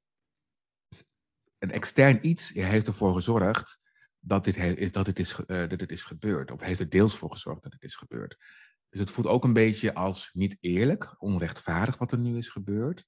een 1.58 1.72
extern 1.72 2.28
iets 2.28 2.50
heeft 2.50 2.88
ervoor 2.88 3.14
gezorgd 3.14 3.80
dat 4.20 4.44
dit, 4.44 4.58
is, 4.58 4.92
dat, 4.92 5.06
dit 5.06 5.20
is, 5.20 5.40
uh, 5.40 5.70
dat 5.70 5.80
dit 5.80 5.92
is 5.92 6.04
gebeurd. 6.04 6.52
Of 6.52 6.62
heeft 6.62 6.80
er 6.80 6.90
deels 6.90 7.18
voor 7.18 7.32
gezorgd 7.32 7.64
dat 7.64 7.74
het 7.74 7.84
is 7.84 7.96
gebeurd. 7.96 8.38
Dus 8.90 9.00
het 9.00 9.12
voelt 9.12 9.28
ook 9.28 9.44
een 9.44 9.54
beetje 9.54 9.94
als 9.94 10.30
niet 10.34 10.58
eerlijk, 10.60 11.16
onrechtvaardig 11.18 11.98
wat 11.98 12.12
er 12.12 12.20
nu 12.20 12.38
is 12.38 12.50
gebeurd. 12.50 13.06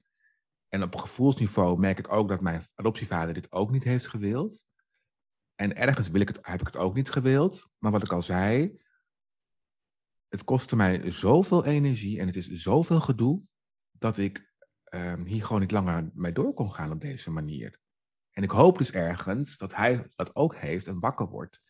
En 0.74 0.84
op 0.84 0.96
gevoelsniveau 0.96 1.80
merk 1.80 2.00
ik 2.00 2.12
ook 2.12 2.28
dat 2.28 2.42
mijn 2.42 2.64
adoptievader 2.76 3.34
dit 3.34 3.52
ook 3.52 3.72
niet 3.72 3.84
heeft 3.84 4.08
gewild. 4.08 4.66
En 5.56 5.76
ergens 5.76 6.10
wil 6.10 6.22
ik 6.22 6.28
het, 6.28 6.40
heb 6.42 6.60
ik 6.60 6.66
het 6.66 6.78
ook 6.78 6.96
niet 6.96 7.10
gewild. 7.10 7.70
Maar 7.78 7.92
wat 7.92 8.04
ik 8.04 8.12
al 8.12 8.22
zei, 8.22 8.80
het 10.28 10.44
kostte 10.44 10.76
mij 10.76 11.12
zoveel 11.12 11.66
energie 11.66 12.20
en 12.20 12.28
het 12.28 12.36
is 12.36 12.48
zoveel 12.48 13.02
gedoe 13.02 13.44
dat 13.92 14.18
ik 14.18 14.54
um, 14.94 15.26
hier 15.26 15.46
gewoon 15.46 15.62
niet 15.62 15.72
langer 15.72 16.10
mee 16.14 16.32
door 16.32 16.54
kon 16.54 16.72
gaan 16.72 16.92
op 16.92 17.02
deze 17.02 17.32
manier. 17.32 17.80
En 18.32 18.44
ik 18.44 18.52
hoop 18.52 18.78
dus 18.78 18.92
ergens 18.92 19.58
dat 19.58 19.76
hij 19.76 20.12
dat 20.16 20.36
ook 20.36 20.56
heeft 20.56 20.88
en 20.88 21.00
wakker 21.00 21.28
wordt. 21.28 21.62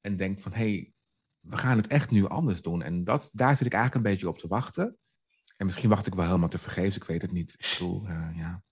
En 0.00 0.16
denkt 0.16 0.42
van, 0.42 0.52
hé, 0.52 0.58
hey, 0.58 0.92
we 1.40 1.56
gaan 1.56 1.76
het 1.76 1.86
echt 1.86 2.10
nu 2.10 2.26
anders 2.26 2.62
doen. 2.62 2.82
En 2.82 3.04
dat, 3.04 3.30
daar 3.32 3.56
zit 3.56 3.66
ik 3.66 3.72
eigenlijk 3.72 4.04
een 4.04 4.12
beetje 4.12 4.28
op 4.28 4.38
te 4.38 4.48
wachten. 4.48 4.98
En 5.56 5.66
misschien 5.66 5.88
wacht 5.88 6.06
ik 6.06 6.14
wel 6.14 6.24
helemaal 6.24 6.48
te 6.48 6.58
vergeefs, 6.58 6.96
ik 6.96 7.04
weet 7.04 7.22
het 7.22 7.32
niet. 7.32 7.52
Ik 7.58 7.76
bedoel, 7.78 8.02
uh, 8.04 8.28
ja. 8.36 8.62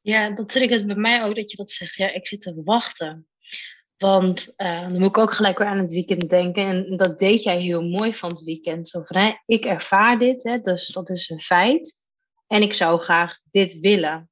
Ja, 0.00 0.30
dat 0.30 0.48
triggert 0.48 0.86
bij 0.86 0.96
mij 0.96 1.24
ook 1.24 1.34
dat 1.34 1.50
je 1.50 1.56
dat 1.56 1.70
zegt. 1.70 1.94
Ja, 1.94 2.12
ik 2.12 2.26
zit 2.26 2.40
te 2.40 2.62
wachten. 2.64 3.28
Want 3.96 4.52
uh, 4.56 4.80
dan 4.80 4.98
moet 4.98 5.08
ik 5.08 5.18
ook 5.18 5.32
gelijk 5.32 5.58
weer 5.58 5.66
aan 5.66 5.78
het 5.78 5.92
weekend 5.92 6.28
denken. 6.28 6.66
En 6.66 6.96
dat 6.96 7.18
deed 7.18 7.42
jij 7.42 7.60
heel 7.60 7.82
mooi 7.82 8.14
van 8.14 8.30
het 8.30 8.42
weekend. 8.42 8.88
Zo 8.88 9.02
van, 9.04 9.38
ik 9.46 9.64
ervaar 9.64 10.18
dit, 10.18 10.42
hè, 10.42 10.58
dus 10.58 10.86
dat 10.86 11.10
is 11.10 11.28
een 11.28 11.40
feit. 11.40 12.02
En 12.46 12.62
ik 12.62 12.74
zou 12.74 13.00
graag 13.00 13.38
dit 13.50 13.78
willen. 13.78 14.30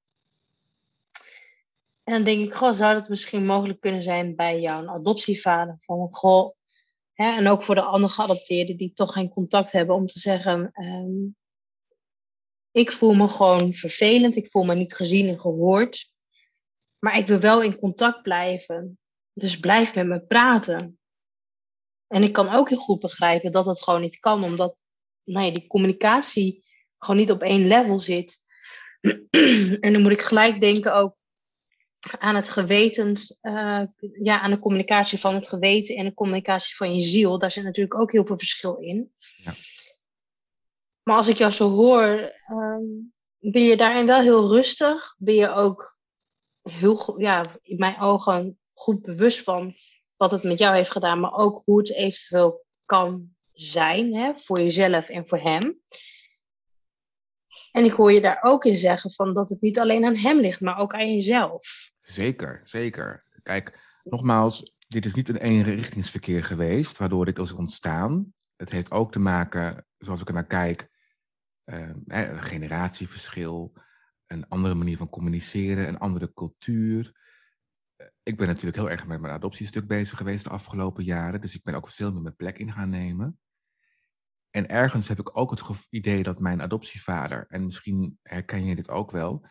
En 2.04 2.14
dan 2.14 2.24
denk 2.24 2.44
ik, 2.44 2.54
goh, 2.54 2.74
zou 2.74 2.94
dat 2.94 3.08
misschien 3.08 3.44
mogelijk 3.44 3.80
kunnen 3.80 4.02
zijn 4.02 4.36
bij 4.36 4.60
jouw 4.60 4.86
adoptievader? 4.86 5.76
Van, 5.78 6.08
goh, 6.10 6.54
en 7.18 7.48
ook 7.48 7.62
voor 7.62 7.74
de 7.74 7.82
andere 7.82 8.12
geadopteerden 8.12 8.76
die 8.76 8.92
toch 8.92 9.12
geen 9.12 9.28
contact 9.28 9.72
hebben, 9.72 9.94
om 9.94 10.06
te 10.06 10.18
zeggen, 10.18 10.70
um, 10.74 11.36
ik 12.70 12.92
voel 12.92 13.14
me 13.14 13.28
gewoon 13.28 13.74
vervelend, 13.74 14.36
ik 14.36 14.50
voel 14.50 14.64
me 14.64 14.74
niet 14.74 14.94
gezien 14.94 15.28
en 15.28 15.40
gehoord. 15.40 16.12
Maar 16.98 17.18
ik 17.18 17.26
wil 17.26 17.40
wel 17.40 17.62
in 17.62 17.78
contact 17.78 18.22
blijven. 18.22 18.98
Dus 19.32 19.60
blijf 19.60 19.94
met 19.94 20.06
me 20.06 20.20
praten. 20.20 20.98
En 22.06 22.22
ik 22.22 22.32
kan 22.32 22.48
ook 22.48 22.68
heel 22.68 22.78
goed 22.78 23.00
begrijpen 23.00 23.52
dat 23.52 23.64
dat 23.64 23.82
gewoon 23.82 24.00
niet 24.00 24.18
kan, 24.18 24.44
omdat 24.44 24.86
nou 25.24 25.46
ja, 25.46 25.52
die 25.52 25.66
communicatie 25.66 26.64
gewoon 26.98 27.20
niet 27.20 27.30
op 27.30 27.42
één 27.42 27.66
level 27.66 28.00
zit. 28.00 28.38
en 29.80 29.92
dan 29.92 30.02
moet 30.02 30.12
ik 30.12 30.20
gelijk 30.20 30.60
denken 30.60 30.94
ook 30.94 31.16
aan 32.18 32.34
het 32.34 32.48
gewetens, 32.48 33.38
uh, 33.42 33.82
ja, 34.22 34.40
aan 34.40 34.50
de 34.50 34.58
communicatie 34.58 35.18
van 35.18 35.34
het 35.34 35.48
geweten 35.48 35.96
en 35.96 36.04
de 36.04 36.14
communicatie 36.14 36.76
van 36.76 36.94
je 36.94 37.00
ziel. 37.00 37.38
Daar 37.38 37.52
zit 37.52 37.64
natuurlijk 37.64 38.00
ook 38.00 38.12
heel 38.12 38.24
veel 38.24 38.38
verschil 38.38 38.76
in. 38.76 39.12
Ja. 39.36 39.54
Maar 41.02 41.16
als 41.16 41.28
ik 41.28 41.36
jou 41.36 41.52
zo 41.52 41.70
hoor, 41.70 42.32
um, 42.50 43.12
ben 43.38 43.62
je 43.62 43.76
daarin 43.76 44.06
wel 44.06 44.20
heel 44.20 44.48
rustig. 44.48 45.14
Ben 45.18 45.34
je 45.34 45.48
ook 45.48 45.98
heel, 46.62 47.20
ja, 47.20 47.44
in 47.62 47.78
mijn 47.78 48.00
ogen 48.00 48.58
goed 48.72 49.02
bewust 49.02 49.42
van 49.42 49.74
wat 50.16 50.30
het 50.30 50.42
met 50.42 50.58
jou 50.58 50.74
heeft 50.74 50.90
gedaan, 50.90 51.20
maar 51.20 51.32
ook 51.32 51.62
hoe 51.64 51.78
het 51.78 51.94
eventueel 51.94 52.64
kan 52.84 53.36
zijn 53.52 54.14
hè, 54.14 54.32
voor 54.36 54.60
jezelf 54.60 55.08
en 55.08 55.28
voor 55.28 55.38
hem. 55.38 55.80
En 57.72 57.84
ik 57.84 57.92
hoor 57.92 58.12
je 58.12 58.20
daar 58.20 58.42
ook 58.42 58.64
in 58.64 58.76
zeggen 58.76 59.12
van 59.12 59.34
dat 59.34 59.48
het 59.48 59.60
niet 59.60 59.78
alleen 59.78 60.04
aan 60.04 60.16
hem 60.16 60.40
ligt, 60.40 60.60
maar 60.60 60.78
ook 60.78 60.92
aan 60.92 61.12
jezelf. 61.12 61.90
Zeker, 62.08 62.60
zeker. 62.62 63.24
Kijk, 63.42 63.98
nogmaals, 64.04 64.74
dit 64.88 65.04
is 65.04 65.14
niet 65.14 65.28
een 65.28 65.36
eenrichtingsverkeer 65.36 66.44
geweest, 66.44 66.98
waardoor 66.98 67.24
dit 67.24 67.38
is 67.38 67.52
ontstaan. 67.52 68.32
Het 68.56 68.70
heeft 68.70 68.90
ook 68.90 69.12
te 69.12 69.18
maken, 69.18 69.86
zoals 69.98 70.20
ik 70.20 70.28
er 70.28 70.34
naar 70.34 70.46
kijk, 70.46 70.90
uh, 71.64 71.90
een 72.06 72.42
generatieverschil, 72.42 73.72
een 74.26 74.48
andere 74.48 74.74
manier 74.74 74.96
van 74.96 75.08
communiceren, 75.08 75.88
een 75.88 75.98
andere 75.98 76.32
cultuur. 76.32 77.16
ik 78.22 78.36
ben 78.36 78.46
natuurlijk 78.46 78.76
heel 78.76 78.90
erg 78.90 79.06
met 79.06 79.20
mijn 79.20 79.32
adoptiestuk 79.32 79.86
bezig 79.86 80.18
geweest 80.18 80.44
de 80.44 80.50
afgelopen 80.50 81.04
jaren, 81.04 81.40
dus 81.40 81.54
ik 81.54 81.62
ben 81.62 81.74
ook 81.74 81.88
veel 81.88 82.12
meer 82.12 82.22
mijn 82.22 82.36
plek 82.36 82.58
in 82.58 82.72
gaan 82.72 82.90
nemen. 82.90 83.38
En 84.50 84.68
ergens 84.68 85.08
heb 85.08 85.18
ik 85.18 85.36
ook 85.36 85.50
het 85.50 85.86
idee 85.90 86.22
dat 86.22 86.40
mijn 86.40 86.62
adoptievader, 86.62 87.46
en 87.48 87.64
misschien 87.64 88.18
herken 88.22 88.64
je 88.64 88.74
dit 88.74 88.88
ook 88.88 89.10
wel, 89.10 89.46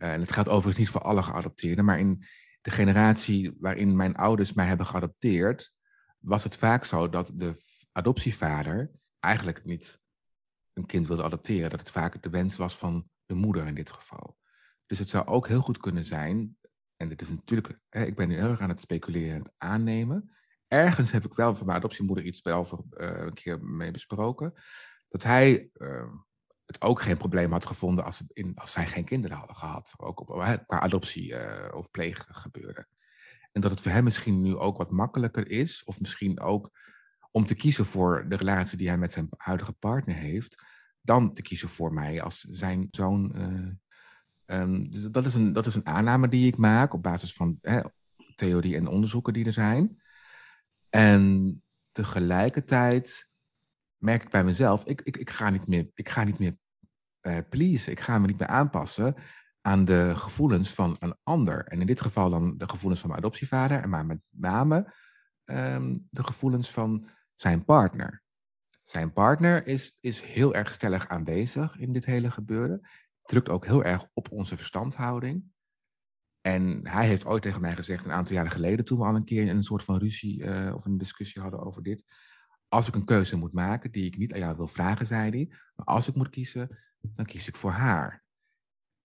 en 0.00 0.20
het 0.20 0.32
gaat 0.32 0.48
overigens 0.48 0.76
niet 0.76 0.88
voor 0.88 1.00
alle 1.00 1.22
geadopteerden, 1.22 1.84
maar 1.84 1.98
in 1.98 2.24
de 2.60 2.70
generatie 2.70 3.56
waarin 3.58 3.96
mijn 3.96 4.16
ouders 4.16 4.52
mij 4.52 4.66
hebben 4.66 4.86
geadopteerd, 4.86 5.72
was 6.18 6.44
het 6.44 6.56
vaak 6.56 6.84
zo 6.84 7.08
dat 7.08 7.32
de 7.34 7.54
adoptievader 7.92 8.90
eigenlijk 9.20 9.64
niet 9.64 10.00
een 10.72 10.86
kind 10.86 11.06
wilde 11.06 11.22
adopteren. 11.22 11.70
Dat 11.70 11.78
het 11.78 11.90
vaak 11.90 12.22
de 12.22 12.30
wens 12.30 12.56
was 12.56 12.76
van 12.76 13.08
de 13.26 13.34
moeder 13.34 13.66
in 13.66 13.74
dit 13.74 13.90
geval. 13.90 14.36
Dus 14.86 14.98
het 14.98 15.08
zou 15.08 15.26
ook 15.26 15.48
heel 15.48 15.60
goed 15.60 15.78
kunnen 15.78 16.04
zijn, 16.04 16.56
en 16.96 17.08
dit 17.08 17.20
is 17.20 17.28
natuurlijk, 17.28 17.78
hè, 17.88 18.04
ik 18.04 18.16
ben 18.16 18.28
nu 18.28 18.34
heel 18.34 18.50
erg 18.50 18.60
aan 18.60 18.68
het 18.68 18.80
speculeren 18.80 19.34
en 19.34 19.42
het 19.42 19.52
aannemen, 19.56 20.34
ergens 20.68 21.10
heb 21.10 21.24
ik 21.24 21.34
wel 21.34 21.54
van 21.54 21.66
mijn 21.66 21.78
adoptiemoeder 21.78 22.24
iets 22.24 22.42
wel 22.42 22.86
uh, 22.90 23.08
een 23.18 23.34
keer 23.34 23.64
mee 23.64 23.90
besproken. 23.90 24.54
Dat 25.08 25.22
hij 25.22 25.70
uh, 25.74 26.12
het 26.70 26.82
ook 26.82 27.02
geen 27.02 27.16
probleem 27.16 27.52
had 27.52 27.66
gevonden 27.66 28.04
als, 28.04 28.22
in, 28.32 28.52
als 28.54 28.72
zij 28.72 28.86
geen 28.86 29.04
kinderen 29.04 29.36
hadden 29.36 29.56
gehad. 29.56 29.94
Ook 29.96 30.20
op, 30.20 30.26
qua 30.66 30.80
adoptie 30.80 31.32
uh, 31.32 31.68
of 31.74 31.90
pleeg 31.90 32.26
gebeurde. 32.28 32.86
En 33.52 33.60
dat 33.60 33.70
het 33.70 33.80
voor 33.80 33.92
hem 33.92 34.04
misschien 34.04 34.42
nu 34.42 34.56
ook 34.56 34.76
wat 34.76 34.90
makkelijker 34.90 35.50
is, 35.50 35.84
of 35.84 36.00
misschien 36.00 36.40
ook 36.40 36.70
om 37.30 37.46
te 37.46 37.54
kiezen 37.54 37.86
voor 37.86 38.24
de 38.28 38.36
relatie 38.36 38.78
die 38.78 38.88
hij 38.88 38.98
met 38.98 39.12
zijn 39.12 39.28
huidige 39.36 39.72
partner 39.72 40.16
heeft, 40.16 40.62
dan 41.00 41.32
te 41.32 41.42
kiezen 41.42 41.68
voor 41.68 41.92
mij 41.92 42.22
als 42.22 42.40
zijn 42.40 42.88
zoon. 42.90 43.34
Um, 44.46 45.12
dat, 45.12 45.26
is 45.26 45.34
een, 45.34 45.52
dat 45.52 45.66
is 45.66 45.74
een 45.74 45.86
aanname 45.86 46.28
die 46.28 46.46
ik 46.46 46.56
maak 46.56 46.94
op 46.94 47.02
basis 47.02 47.32
van 47.32 47.58
hè, 47.62 47.80
theorie 48.34 48.76
en 48.76 48.86
onderzoeken 48.86 49.32
die 49.32 49.44
er 49.44 49.52
zijn. 49.52 50.02
En 50.88 51.62
tegelijkertijd 51.92 53.28
merk 53.96 54.22
ik 54.22 54.30
bij 54.30 54.44
mezelf, 54.44 54.84
ik, 54.84 55.00
ik, 55.00 55.16
ik 55.16 55.30
ga 55.30 55.50
niet 55.50 55.66
meer, 55.66 55.90
ik 55.94 56.08
ga 56.08 56.24
niet 56.24 56.38
meer 56.38 56.56
uh, 57.22 57.38
please, 57.48 57.90
ik 57.90 58.00
ga 58.00 58.18
me 58.18 58.26
niet 58.26 58.38
meer 58.38 58.48
aanpassen 58.48 59.14
aan 59.60 59.84
de 59.84 60.12
gevoelens 60.16 60.74
van 60.74 60.96
een 60.98 61.14
ander. 61.22 61.64
En 61.64 61.80
in 61.80 61.86
dit 61.86 62.00
geval 62.00 62.30
dan 62.30 62.56
de 62.56 62.68
gevoelens 62.68 63.00
van 63.00 63.08
mijn 63.08 63.22
adoptievader, 63.22 63.88
maar 63.88 64.06
met 64.06 64.20
name 64.28 64.94
um, 65.44 66.06
de 66.10 66.24
gevoelens 66.24 66.70
van 66.70 67.08
zijn 67.36 67.64
partner. 67.64 68.22
Zijn 68.84 69.12
partner 69.12 69.66
is, 69.66 69.96
is 70.00 70.22
heel 70.22 70.54
erg 70.54 70.72
stellig 70.72 71.08
aanwezig 71.08 71.76
in 71.76 71.92
dit 71.92 72.06
hele 72.06 72.30
gebeuren. 72.30 72.88
Drukt 73.22 73.48
ook 73.48 73.66
heel 73.66 73.84
erg 73.84 74.06
op 74.12 74.30
onze 74.30 74.56
verstandhouding. 74.56 75.44
En 76.40 76.88
hij 76.88 77.06
heeft 77.06 77.24
ooit 77.24 77.42
tegen 77.42 77.60
mij 77.60 77.76
gezegd, 77.76 78.04
een 78.04 78.12
aantal 78.12 78.34
jaren 78.34 78.50
geleden, 78.50 78.84
toen 78.84 78.98
we 78.98 79.04
al 79.04 79.14
een 79.14 79.24
keer 79.24 79.48
een 79.48 79.62
soort 79.62 79.82
van 79.82 79.98
ruzie 79.98 80.42
uh, 80.42 80.74
of 80.74 80.84
een 80.84 80.98
discussie 80.98 81.42
hadden 81.42 81.60
over 81.60 81.82
dit. 81.82 82.04
Als 82.68 82.88
ik 82.88 82.94
een 82.94 83.04
keuze 83.04 83.36
moet 83.36 83.52
maken 83.52 83.90
die 83.90 84.04
ik 84.04 84.18
niet 84.18 84.32
aan 84.32 84.38
jou 84.38 84.56
wil 84.56 84.68
vragen, 84.68 85.06
zei 85.06 85.30
hij. 85.30 85.46
Maar 85.74 85.86
als 85.86 86.08
ik 86.08 86.14
moet 86.14 86.30
kiezen, 86.30 86.78
dan 87.00 87.24
kies 87.24 87.48
ik 87.48 87.56
voor 87.56 87.70
haar. 87.70 88.24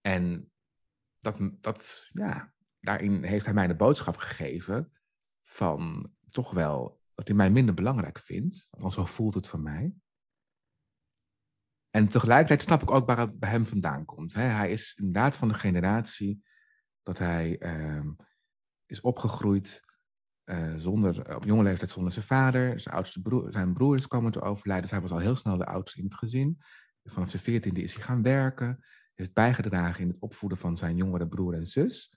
En 0.01 0.51
dat, 1.19 1.37
dat, 1.61 2.09
ja, 2.11 2.53
daarin 2.79 3.23
heeft 3.23 3.45
hij 3.45 3.53
mij 3.53 3.67
de 3.67 3.75
boodschap 3.75 4.17
gegeven 4.17 4.91
van 5.43 6.11
toch 6.25 6.51
wel 6.51 7.01
dat 7.13 7.27
hij 7.27 7.35
mij 7.35 7.49
minder 7.49 7.73
belangrijk 7.73 8.19
vindt. 8.19 8.67
Althans, 8.69 8.93
zo 8.93 9.05
voelt 9.05 9.33
het 9.33 9.47
voor 9.47 9.59
mij. 9.59 9.93
En 11.89 12.07
tegelijkertijd 12.07 12.61
snap 12.61 12.81
ik 12.81 12.91
ook 12.91 13.05
waar 13.05 13.19
het 13.19 13.39
bij 13.39 13.49
hem 13.49 13.65
vandaan 13.65 14.05
komt. 14.05 14.33
Hij 14.33 14.71
is 14.71 14.95
inderdaad 14.95 15.35
van 15.35 15.47
de 15.47 15.53
generatie 15.53 16.43
dat 17.03 17.17
hij 17.17 17.57
ehm, 17.57 18.11
is 18.85 19.01
opgegroeid 19.01 19.79
uh, 20.45 20.75
zonder, 20.75 21.35
op 21.35 21.43
jonge 21.43 21.63
leeftijd 21.63 21.89
zonder 21.89 22.11
zijn 22.11 22.25
vader. 22.25 22.79
Zijn, 22.79 22.95
oudste 22.95 23.21
broer, 23.21 23.51
zijn 23.51 23.73
broer 23.73 23.95
is 23.95 24.07
komen 24.07 24.31
te 24.31 24.41
overlijden. 24.41 24.81
Dus 24.81 24.91
hij 24.91 25.01
was 25.01 25.11
al 25.11 25.17
heel 25.17 25.35
snel 25.35 25.57
de 25.57 25.65
oudste 25.65 25.97
in 25.99 26.03
het 26.03 26.15
gezin. 26.15 26.57
Vanaf 27.09 27.29
zijn 27.29 27.43
veertiende 27.43 27.81
is 27.81 27.93
hij 27.93 28.03
gaan 28.03 28.21
werken. 28.21 28.85
Heeft 29.13 29.33
bijgedragen 29.33 30.01
in 30.01 30.07
het 30.07 30.19
opvoeden 30.19 30.57
van 30.57 30.77
zijn 30.77 30.95
jongere 30.95 31.27
broer 31.27 31.53
en 31.53 31.67
zus. 31.67 32.13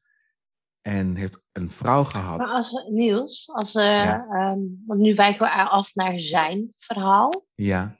En 0.80 1.14
heeft 1.16 1.42
een 1.52 1.70
vrouw 1.70 2.04
gehad. 2.04 2.38
Maar 2.38 2.48
als 2.48 2.88
Niels, 2.90 3.48
als, 3.52 3.74
uh, 3.74 4.20
um, 4.30 4.82
want 4.86 5.00
nu 5.00 5.14
wijken 5.14 5.46
we 5.46 5.50
af 5.50 5.94
naar 5.94 6.18
zijn 6.18 6.72
verhaal. 6.76 7.46
Ja. 7.54 7.96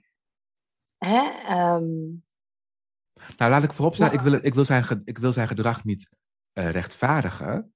Hè? 0.97 1.21
Um, 1.75 2.25
nou, 3.37 3.51
laat 3.51 3.63
ik 3.63 3.73
vooropstellen, 3.73 4.13
ik, 4.13 4.21
wil, 4.21 4.33
ik, 4.33 4.55
wil 4.55 4.65
zijn, 4.65 5.03
ik 5.05 5.19
wil 5.19 5.33
zijn 5.33 5.49
gedrag 5.49 5.85
niet 5.85 6.09
uh, 6.55 6.71
rechtvaardigen. 6.71 7.73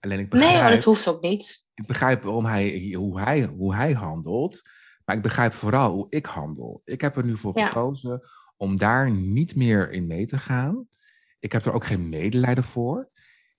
Alleen 0.00 0.18
ik 0.18 0.30
begrijp, 0.30 0.52
nee, 0.52 0.62
maar 0.62 0.70
dat 0.70 0.84
hoeft 0.84 1.08
ook 1.08 1.22
niet. 1.22 1.64
Ik 1.74 1.86
begrijp 1.86 2.22
waarom 2.22 2.44
hij, 2.44 2.92
hoe, 2.96 3.20
hij, 3.20 3.44
hoe 3.44 3.74
hij 3.74 3.92
handelt. 3.92 4.62
Maar 5.10 5.18
ik 5.18 5.24
begrijp 5.24 5.54
vooral 5.54 5.92
hoe 5.92 6.06
ik 6.08 6.26
handel. 6.26 6.82
Ik 6.84 7.00
heb 7.00 7.16
er 7.16 7.24
nu 7.24 7.36
voor 7.36 7.58
gekozen 7.58 8.22
om 8.56 8.76
daar 8.76 9.10
niet 9.10 9.56
meer 9.56 9.92
in 9.92 10.06
mee 10.06 10.26
te 10.26 10.38
gaan. 10.38 10.88
Ik 11.38 11.52
heb 11.52 11.66
er 11.66 11.72
ook 11.72 11.84
geen 11.84 12.08
medelijden 12.08 12.64
voor. 12.64 13.10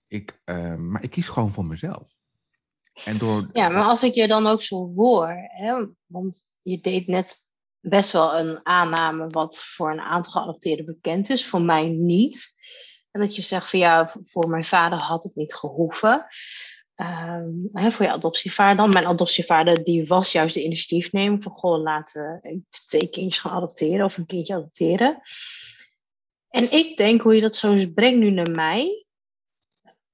Ik, 0.06 0.40
uh, 0.44 0.74
maar 0.74 1.02
ik 1.02 1.10
kies 1.10 1.28
gewoon 1.28 1.52
voor 1.52 1.64
mezelf. 1.64 2.14
En 3.04 3.18
door... 3.18 3.48
Ja, 3.52 3.68
maar 3.68 3.84
als 3.84 4.02
ik 4.02 4.14
je 4.14 4.28
dan 4.28 4.46
ook 4.46 4.62
zo 4.62 4.92
hoor, 4.94 5.34
hè, 5.48 5.86
want 6.06 6.52
je 6.62 6.80
deed 6.80 7.06
net 7.06 7.38
best 7.80 8.12
wel 8.12 8.38
een 8.38 8.60
aanname 8.62 9.26
wat 9.26 9.64
voor 9.64 9.90
een 9.90 10.00
aantal 10.00 10.32
geadopteerden 10.32 10.86
bekend 10.86 11.30
is, 11.30 11.46
voor 11.46 11.62
mij 11.62 11.88
niet. 11.88 12.54
En 13.10 13.20
dat 13.20 13.36
je 13.36 13.42
zegt 13.42 13.70
van 13.70 13.78
ja, 13.78 14.14
voor 14.24 14.48
mijn 14.48 14.64
vader 14.64 14.98
had 14.98 15.22
het 15.22 15.34
niet 15.34 15.54
gehoeven. 15.54 16.26
Hè, 17.72 17.90
voor 17.90 18.04
je 18.04 18.12
adoptievader 18.12 18.76
dan. 18.76 18.90
Mijn 18.90 19.06
adoptievader 19.06 19.84
die 19.84 20.06
was 20.06 20.32
juist 20.32 20.54
de 20.54 20.64
initiatiefnemer 20.64 21.42
van 21.42 21.52
goh, 21.52 21.82
laten 21.82 22.40
we 22.42 22.60
twee 22.68 23.08
kindjes 23.08 23.42
gaan 23.42 23.52
adopteren 23.52 24.04
of 24.04 24.16
een 24.16 24.26
kindje 24.26 24.54
adopteren. 24.54 25.20
En 26.48 26.72
ik 26.72 26.96
denk 26.96 27.20
hoe 27.20 27.34
je 27.34 27.40
dat 27.40 27.56
zo 27.56 27.90
brengt 27.94 28.18
nu 28.18 28.30
naar 28.30 28.50
mij. 28.50 29.06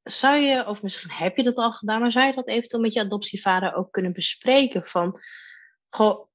Zou 0.02 0.36
je, 0.36 0.66
of 0.66 0.82
misschien 0.82 1.10
heb 1.10 1.36
je 1.36 1.42
dat 1.42 1.56
al 1.56 1.72
gedaan, 1.72 2.00
maar 2.00 2.12
zou 2.12 2.26
je 2.26 2.34
dat 2.34 2.48
eventueel 2.48 2.82
met 2.82 2.92
je 2.92 3.00
adoptievader 3.00 3.74
ook 3.74 3.92
kunnen 3.92 4.12
bespreken? 4.12 4.86
Van, 4.86 5.20
goh, 5.88 6.26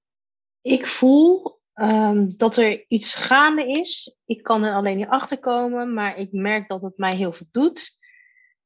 ik 0.62 0.88
voel 0.88 1.62
Ehm, 1.74 2.29
dat 2.38 2.57
er 2.57 2.86
iets 2.88 3.15
gaande 3.15 3.67
is. 3.67 4.15
Ik 4.25 4.43
kan 4.43 4.63
er 4.63 4.75
alleen 4.75 4.98
niet 4.98 5.07
achter 5.07 5.39
komen, 5.39 5.93
maar 5.93 6.17
ik 6.17 6.31
merk 6.31 6.67
dat 6.67 6.81
het 6.81 6.98
mij 6.98 7.15
heel 7.15 7.33
veel 7.33 7.48
doet. 7.51 7.97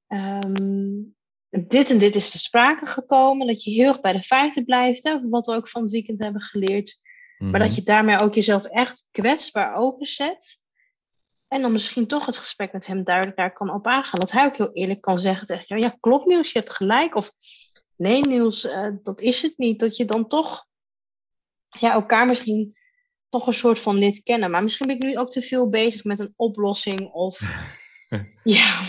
Ehm, 0.07 1.03
dit 1.49 1.89
en 1.89 1.97
dit 1.97 2.15
is 2.15 2.31
te 2.31 2.38
sprake 2.38 2.86
gekomen. 2.86 3.47
Dat 3.47 3.63
je 3.63 3.71
heel 3.71 3.88
erg 3.88 4.01
bij 4.01 4.13
de 4.13 4.23
feiten 4.23 4.65
blijft, 4.65 5.03
hè, 5.03 5.29
wat 5.29 5.45
we 5.45 5.55
ook 5.55 5.69
van 5.69 5.81
het 5.81 5.91
weekend 5.91 6.19
hebben 6.19 6.41
geleerd. 6.41 6.97
Maar 7.38 7.60
dat 7.60 7.67
mhm. 7.67 7.77
je 7.77 7.83
daarmee 7.83 8.19
ook 8.19 8.33
jezelf 8.33 8.65
echt 8.65 9.05
kwetsbaar 9.12 9.75
openzet. 9.75 10.62
En 11.47 11.62
dan 11.62 11.71
misschien 11.71 12.07
toch 12.07 12.25
het 12.25 12.38
gesprek 12.38 12.71
met 12.71 12.88
hem 12.88 13.03
duidelijk 13.03 13.38
daar 13.38 13.53
kan 13.53 13.73
op 13.73 13.88
aangaan. 13.88 14.19
Dat 14.19 14.31
hij 14.31 14.45
ook 14.45 14.57
heel 14.57 14.73
eerlijk 14.73 15.01
kan 15.01 15.19
zeggen 15.19 15.47
tegen 15.47 15.65
jou, 15.67 15.81
ja 15.81 15.97
klopt 15.99 16.27
Niels, 16.27 16.51
je 16.51 16.60
hebt 16.60 16.71
gelijk. 16.71 17.15
Of 17.15 17.31
nee 17.95 18.21
Niels, 18.21 18.65
uh, 18.65 18.89
dat 19.03 19.21
is 19.21 19.41
het 19.41 19.57
niet. 19.57 19.79
Dat 19.79 19.95
je 19.95 20.05
dan 20.05 20.27
toch 20.27 20.65
ja, 21.79 21.91
elkaar 21.91 22.27
misschien 22.27 22.77
toch 23.29 23.47
een 23.47 23.53
soort 23.53 23.79
van 23.79 23.97
lid 23.97 24.23
kennen. 24.23 24.51
Maar 24.51 24.63
misschien 24.63 24.88
ben 24.88 24.95
ik 24.95 25.03
nu 25.03 25.17
ook 25.17 25.31
te 25.31 25.41
veel 25.41 25.69
bezig 25.69 26.03
met 26.03 26.19
een 26.19 26.33
oplossing 26.36 27.12
of... 27.12 27.39
ja. 28.43 28.81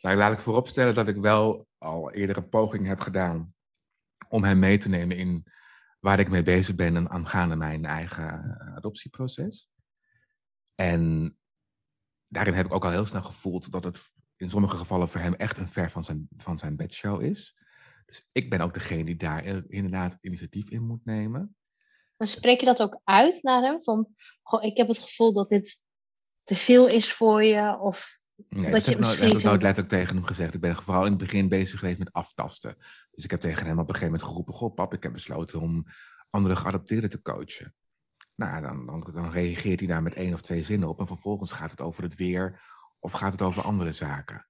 Nou, 0.00 0.16
laat 0.16 0.32
ik 0.32 0.38
vooropstellen 0.38 0.94
dat 0.94 1.08
ik 1.08 1.16
wel 1.16 1.66
al 1.78 2.10
eerder 2.10 2.36
een 2.36 2.48
poging 2.48 2.86
heb 2.86 3.00
gedaan 3.00 3.54
om 4.28 4.44
hem 4.44 4.58
mee 4.58 4.78
te 4.78 4.88
nemen 4.88 5.16
in 5.16 5.46
waar 6.00 6.18
ik 6.18 6.28
mee 6.28 6.42
bezig 6.42 6.74
ben 6.74 6.96
en 6.96 7.10
aangaande 7.10 7.56
mijn 7.56 7.84
eigen 7.84 8.58
eh, 8.58 8.76
adoptieproces. 8.76 9.68
En 10.74 11.36
daarin 12.28 12.54
heb 12.54 12.66
ik 12.66 12.74
ook 12.74 12.84
al 12.84 12.90
heel 12.90 13.06
snel 13.06 13.22
gevoeld 13.22 13.72
dat 13.72 13.84
het 13.84 14.12
in 14.36 14.50
sommige 14.50 14.76
gevallen 14.76 15.08
voor 15.08 15.20
hem 15.20 15.34
echt 15.34 15.58
een 15.58 15.68
ver 15.68 15.90
van 15.90 16.04
zijn, 16.04 16.28
van 16.36 16.58
zijn 16.58 16.76
bedshow 16.76 17.22
is. 17.22 17.56
Dus 18.06 18.28
ik 18.32 18.50
ben 18.50 18.60
ook 18.60 18.74
degene 18.74 19.04
die 19.04 19.16
daar 19.16 19.44
inderdaad 19.68 20.18
initiatief 20.20 20.70
in 20.70 20.86
moet 20.86 21.04
nemen. 21.04 21.56
Maar 22.16 22.28
spreek 22.28 22.60
je 22.60 22.66
dat 22.66 22.82
ook 22.82 23.00
uit 23.04 23.42
naar 23.42 23.62
hem? 23.62 23.82
Van, 23.82 24.08
goh, 24.42 24.62
ik 24.62 24.76
heb 24.76 24.88
het 24.88 24.98
gevoel 24.98 25.32
dat 25.32 25.48
dit 25.48 25.82
te 26.42 26.56
veel 26.56 26.86
is 26.86 27.12
voor 27.12 27.42
je? 27.42 27.78
Of 27.78 28.18
nee, 28.48 28.70
dat 28.70 28.84
je 28.84 28.98
misschien... 28.98 29.26
Ik 29.26 29.32
heb 29.32 29.42
nooit 29.42 29.62
letterlijk 29.62 29.94
tegen 29.94 30.16
hem 30.16 30.24
gezegd. 30.24 30.54
Ik 30.54 30.60
ben 30.60 30.82
vooral 30.82 31.04
in 31.04 31.10
het 31.10 31.20
begin 31.20 31.48
bezig 31.48 31.78
geweest 31.78 31.98
met 31.98 32.12
aftasten. 32.12 32.76
Dus 33.10 33.24
ik 33.24 33.30
heb 33.30 33.40
tegen 33.40 33.66
hem 33.66 33.78
op 33.78 33.88
een 33.88 33.94
gegeven 33.94 34.12
moment 34.12 34.28
geroepen... 34.28 34.54
Goh, 34.54 34.74
pap, 34.74 34.94
ik 34.94 35.02
heb 35.02 35.12
besloten 35.12 35.60
om 35.60 35.84
andere 36.30 36.56
geadopteerden 36.56 37.10
te 37.10 37.22
coachen. 37.22 37.74
Nou, 38.34 38.62
dan, 38.62 38.86
dan, 38.86 39.10
dan 39.14 39.30
reageert 39.30 39.78
hij 39.78 39.88
daar 39.88 40.02
met 40.02 40.14
één 40.14 40.34
of 40.34 40.40
twee 40.40 40.64
zinnen 40.64 40.88
op. 40.88 41.00
En 41.00 41.06
vervolgens 41.06 41.52
gaat 41.52 41.70
het 41.70 41.80
over 41.80 42.02
het 42.02 42.14
weer 42.14 42.60
of 42.98 43.12
gaat 43.12 43.32
het 43.32 43.42
over 43.42 43.62
andere 43.62 43.92
zaken. 43.92 44.46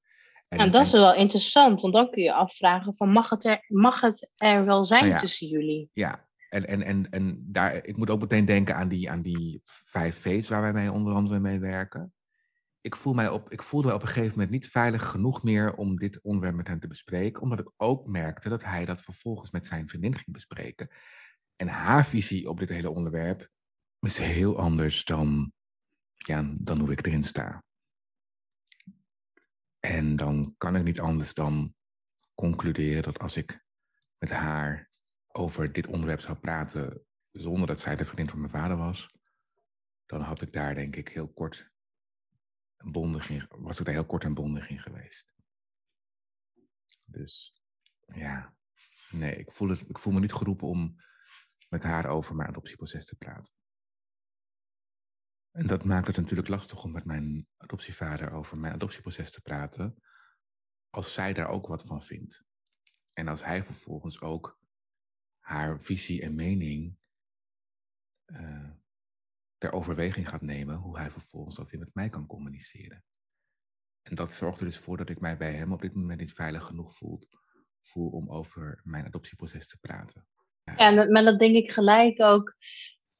En, 0.48 0.58
nou, 0.58 0.70
dat 0.70 0.86
is 0.86 0.92
wel 0.92 1.14
interessant, 1.14 1.80
want 1.80 1.94
dan 1.94 2.10
kun 2.10 2.22
je 2.22 2.32
afvragen 2.32 2.96
van 2.96 3.08
mag 3.08 3.30
het 3.30 3.44
er, 3.44 3.64
mag 3.68 4.00
het 4.00 4.30
er 4.36 4.64
wel 4.64 4.84
zijn 4.84 5.08
nou 5.08 5.20
tussen 5.20 5.48
jullie? 5.48 5.90
Ja, 5.92 6.28
en, 6.48 6.66
en, 6.66 6.82
en, 6.82 7.10
en 7.10 7.44
daar, 7.46 7.86
ik 7.86 7.96
moet 7.96 8.10
ook 8.10 8.20
meteen 8.20 8.44
denken 8.44 8.76
aan 8.76 8.88
die, 8.88 9.10
aan 9.10 9.22
die 9.22 9.60
vijf 9.64 10.16
V's 10.16 10.48
waar 10.48 10.60
wij 10.60 10.72
mee 10.72 10.92
onder 10.92 11.14
andere 11.14 11.38
mee 11.38 11.58
werken. 11.58 12.12
Ik, 12.84 12.96
voel 12.96 13.14
mij 13.14 13.28
op, 13.28 13.50
ik 13.50 13.62
voelde 13.62 13.86
mij 13.86 13.96
op 13.96 14.02
een 14.02 14.08
gegeven 14.08 14.30
moment 14.30 14.50
niet 14.50 14.68
veilig 14.68 15.06
genoeg 15.06 15.42
meer 15.42 15.74
om 15.74 15.96
dit 15.96 16.20
onderwerp 16.22 16.54
met 16.54 16.68
hem 16.68 16.80
te 16.80 16.86
bespreken, 16.86 17.42
omdat 17.42 17.58
ik 17.58 17.70
ook 17.76 18.06
merkte 18.06 18.48
dat 18.48 18.64
hij 18.64 18.84
dat 18.84 19.02
vervolgens 19.02 19.50
met 19.50 19.66
zijn 19.66 19.88
vriendin 19.88 20.14
ging 20.14 20.32
bespreken. 20.32 20.88
En 21.56 21.68
haar 21.68 22.06
visie 22.06 22.48
op 22.48 22.58
dit 22.58 22.68
hele 22.68 22.90
onderwerp 22.90 23.48
is 24.00 24.18
heel 24.18 24.58
anders 24.58 25.04
dan, 25.04 25.52
dan 26.58 26.78
hoe 26.78 26.92
ik 26.92 27.06
erin 27.06 27.24
sta. 27.24 27.64
En 29.80 30.16
dan 30.16 30.54
kan 30.58 30.76
ik 30.76 30.84
niet 30.84 31.00
anders 31.00 31.34
dan 31.34 31.74
concluderen 32.34 33.02
dat 33.02 33.18
als 33.18 33.36
ik 33.36 33.64
met 34.18 34.30
haar 34.30 34.90
over 35.28 35.72
dit 35.72 35.86
onderwerp 35.86 36.20
zou 36.20 36.38
praten 36.38 37.04
zonder 37.32 37.66
dat 37.66 37.80
zij 37.80 37.96
de 37.96 38.04
vriendin 38.04 38.28
van 38.28 38.38
mijn 38.38 38.52
vader 38.52 38.76
was, 38.76 39.16
dan 40.06 40.20
had 40.20 40.40
ik 40.40 40.52
daar 40.52 40.74
denk 40.74 40.96
ik 40.96 41.08
heel 41.08 41.28
kort 41.28 41.72
bondig 42.84 43.48
was 43.48 43.78
ik 43.78 43.84
daar 43.84 43.94
heel 43.94 44.06
kort 44.06 44.24
en 44.24 44.34
bondig 44.34 44.68
in 44.68 44.78
geweest. 44.78 45.34
Dus 47.04 47.62
ja, 48.06 48.56
nee, 49.10 49.36
ik 49.36 49.52
voel, 49.52 49.68
het, 49.68 49.88
ik 49.88 49.98
voel 49.98 50.12
me 50.12 50.20
niet 50.20 50.32
geroepen 50.32 50.68
om 50.68 50.96
met 51.68 51.82
haar 51.82 52.06
over 52.06 52.34
mijn 52.34 52.48
adoptieproces 52.48 53.06
te 53.06 53.16
praten. 53.16 53.54
En 55.50 55.66
dat 55.66 55.84
maakt 55.84 56.06
het 56.06 56.16
natuurlijk 56.16 56.48
lastig 56.48 56.84
om 56.84 56.92
met 56.92 57.04
mijn 57.04 57.48
adoptievader 57.56 58.32
over 58.32 58.58
mijn 58.58 58.72
adoptieproces 58.72 59.30
te 59.30 59.40
praten, 59.40 60.02
als 60.90 61.14
zij 61.14 61.32
daar 61.32 61.48
ook 61.48 61.66
wat 61.66 61.84
van 61.84 62.02
vindt. 62.02 62.44
En 63.12 63.28
als 63.28 63.44
hij 63.44 63.64
vervolgens 63.64 64.20
ook 64.20 64.60
haar 65.38 65.80
visie 65.80 66.22
en 66.22 66.34
mening 66.34 66.98
uh, 68.26 68.70
ter 69.64 69.72
overweging 69.72 70.28
gaat 70.28 70.42
nemen, 70.42 70.76
hoe 70.76 70.98
hij 70.98 71.10
vervolgens 71.10 71.56
dat 71.56 71.70
weer 71.70 71.80
met 71.80 71.94
mij 71.94 72.08
kan 72.08 72.26
communiceren. 72.26 73.04
En 74.02 74.14
dat 74.14 74.32
zorgt 74.32 74.58
er 74.58 74.66
dus 74.66 74.78
voor 74.78 74.96
dat 74.96 75.08
ik 75.08 75.20
mij 75.20 75.36
bij 75.36 75.52
hem 75.52 75.72
op 75.72 75.80
dit 75.80 75.94
moment 75.94 76.20
niet 76.20 76.32
veilig 76.32 76.64
genoeg 76.64 76.96
voel, 76.96 77.20
voel 77.82 78.10
om 78.10 78.30
over 78.30 78.80
mijn 78.82 79.04
adoptieproces 79.04 79.66
te 79.66 79.78
praten. 79.80 80.26
Ja, 80.64 80.76
en, 80.76 81.12
maar 81.12 81.22
dat 81.22 81.38
denk 81.38 81.54
ik 81.54 81.70
gelijk 81.70 82.20
ook. 82.20 82.54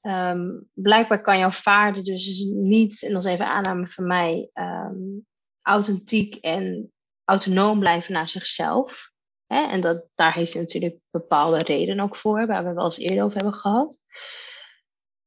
Um, 0.01 0.69
blijkbaar 0.73 1.21
kan 1.21 1.39
jouw 1.39 1.51
vader 1.51 2.03
dus 2.03 2.45
niet, 2.45 3.03
en 3.03 3.13
dat 3.13 3.25
is 3.25 3.33
even 3.33 3.47
aanname 3.47 3.87
van 3.87 4.07
mij, 4.07 4.51
um, 4.55 5.27
authentiek 5.63 6.35
en 6.35 6.93
autonoom 7.25 7.79
blijven 7.79 8.13
naar 8.13 8.29
zichzelf. 8.29 9.11
Hè? 9.47 9.69
En 9.69 9.81
dat, 9.81 10.09
daar 10.15 10.35
heeft 10.35 10.53
hij 10.53 10.63
natuurlijk 10.63 10.99
bepaalde 11.11 11.59
redenen 11.59 12.05
ook 12.05 12.17
voor, 12.17 12.47
waar 12.47 12.65
we 12.65 12.73
wel 12.73 12.85
eens 12.85 12.99
eerder 12.99 13.25
over 13.25 13.37
hebben 13.37 13.55
gehad. 13.55 14.03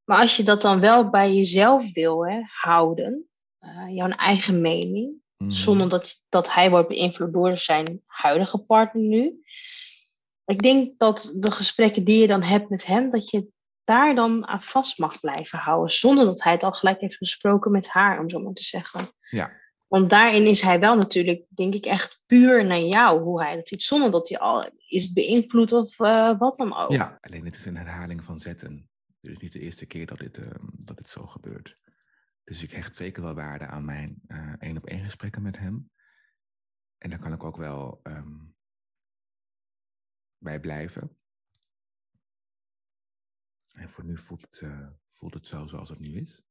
Maar 0.08 0.22
als 0.22 0.38
je 0.38 0.44
dat 0.44 0.62
dan 0.62 0.80
wel 0.80 1.10
bij 1.10 1.34
jezelf 1.34 1.94
wil 1.94 2.28
hè, 2.28 2.42
houden, 2.46 3.28
uh, 3.62 3.96
jouw 3.96 4.10
eigen 4.10 4.62
mening, 4.62 5.22
Mhm. 5.38 5.52
Zonder 5.52 5.90
dat, 5.90 6.24
dat 6.30 6.54
hij 6.54 6.70
wordt 6.70 6.88
beïnvloed 6.88 7.34
door 7.34 7.58
zijn 7.58 8.02
huidige 8.06 8.58
partner 8.58 9.04
nu. 9.04 9.42
Ik 10.46 10.62
denk 10.62 11.00
dat 11.00 11.32
de 11.40 11.52
gesprekken 11.52 12.04
die 12.04 12.20
je 12.20 12.28
dan 12.28 12.44
hebt 12.44 12.70
met 12.70 12.86
hem, 12.86 13.10
dat 13.10 13.30
je 13.30 13.48
daar 13.84 14.16
dan 14.16 14.48
aan 14.48 14.64
vast 14.64 14.98
mag 14.98 15.20
blijven 15.20 15.60
houden. 15.60 15.92
Zonder 15.92 16.26
dat 16.26 16.44
hij 16.44 16.54
het 16.54 16.64
al 16.64 16.72
gelijk 16.72 17.02
heeft 17.02 17.16
gesproken 17.16 17.72
met 17.72 17.88
haar, 17.88 18.20
om 18.20 18.30
zo 18.30 18.40
maar 18.40 18.54
te 18.54 18.64
zeggen. 18.64 19.08
Ja. 19.30 19.52
Want 19.88 20.10
daarin 20.10 20.46
is 20.46 20.62
hij 20.62 20.80
wel 20.80 20.96
natuurlijk, 20.96 21.44
denk 21.48 21.74
ik, 21.74 21.86
echt 21.86 22.22
puur 22.26 22.66
naar 22.66 22.82
jou, 22.82 23.22
hoe 23.22 23.44
hij 23.44 23.56
dat 23.56 23.68
ziet. 23.68 23.84
Zonder 23.84 24.12
dat 24.12 24.30
hij 24.30 24.40
al 24.40 24.70
is 24.88 25.14
beïnvloed 25.14 25.72
of 25.72 26.00
uh, 26.00 26.40
wat 26.40 26.58
dan 26.58 26.78
ook. 26.78 26.92
Ja, 26.92 27.18
alleen 27.22 27.46
het 27.46 27.56
is 27.56 27.66
een 27.66 27.78
herhaling 27.78 28.24
van 28.24 28.40
zetten. 28.40 28.90
Dus 29.20 29.38
niet 29.38 29.52
de 29.52 29.60
eerste 29.60 29.86
keer 29.86 30.06
dat 30.06 30.18
dit, 30.18 30.38
uh, 30.38 30.52
dat 30.72 30.98
dit 30.98 31.08
zo 31.08 31.26
gebeurt. 31.26 31.78
Dus 32.44 32.64
ik 32.64 32.72
hecht 32.72 32.96
zeker 32.96 33.24
wel 33.24 33.34
waarde 33.34 33.66
aan 33.66 33.86
mijn 33.86 34.22
uh, 34.28 34.54
één 34.58 34.78
op 34.78 34.86
één 34.86 35.04
gesprekken 35.04 35.42
met 35.42 35.58
hem. 35.58 35.92
En 36.98 37.10
daar 37.10 37.20
kan 37.20 37.34
ik 37.34 37.44
ook 37.44 37.58
wel 37.58 38.00
um, 38.04 38.56
bij 40.38 40.60
blijven. 40.60 41.18
En 43.68 43.90
voor 43.90 44.04
nu 44.04 44.18
voelt 44.18 44.42
het, 44.42 44.62
uh, 44.62 44.88
voelt 45.14 45.34
het 45.34 45.48
zo 45.48 45.68
zoals 45.68 45.90
het 45.90 46.00
nu 46.00 46.20
is. 46.20 46.42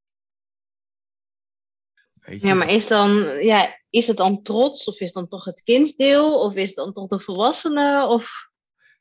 Ja, 2.41 2.55
maar 2.55 2.69
is, 2.69 2.87
dan, 2.87 3.11
ja, 3.45 3.81
is 3.91 4.07
het 4.07 4.17
dan 4.17 4.43
trots? 4.43 4.85
Of 4.85 5.01
is 5.01 5.07
het 5.07 5.15
dan 5.15 5.29
toch 5.29 5.45
het 5.45 5.63
kindsdeel? 5.63 6.41
Of 6.41 6.55
is 6.55 6.69
het 6.69 6.77
dan 6.77 6.93
toch 6.93 7.09
de 7.09 7.21
volwassene? 7.21 8.07
Of... 8.07 8.51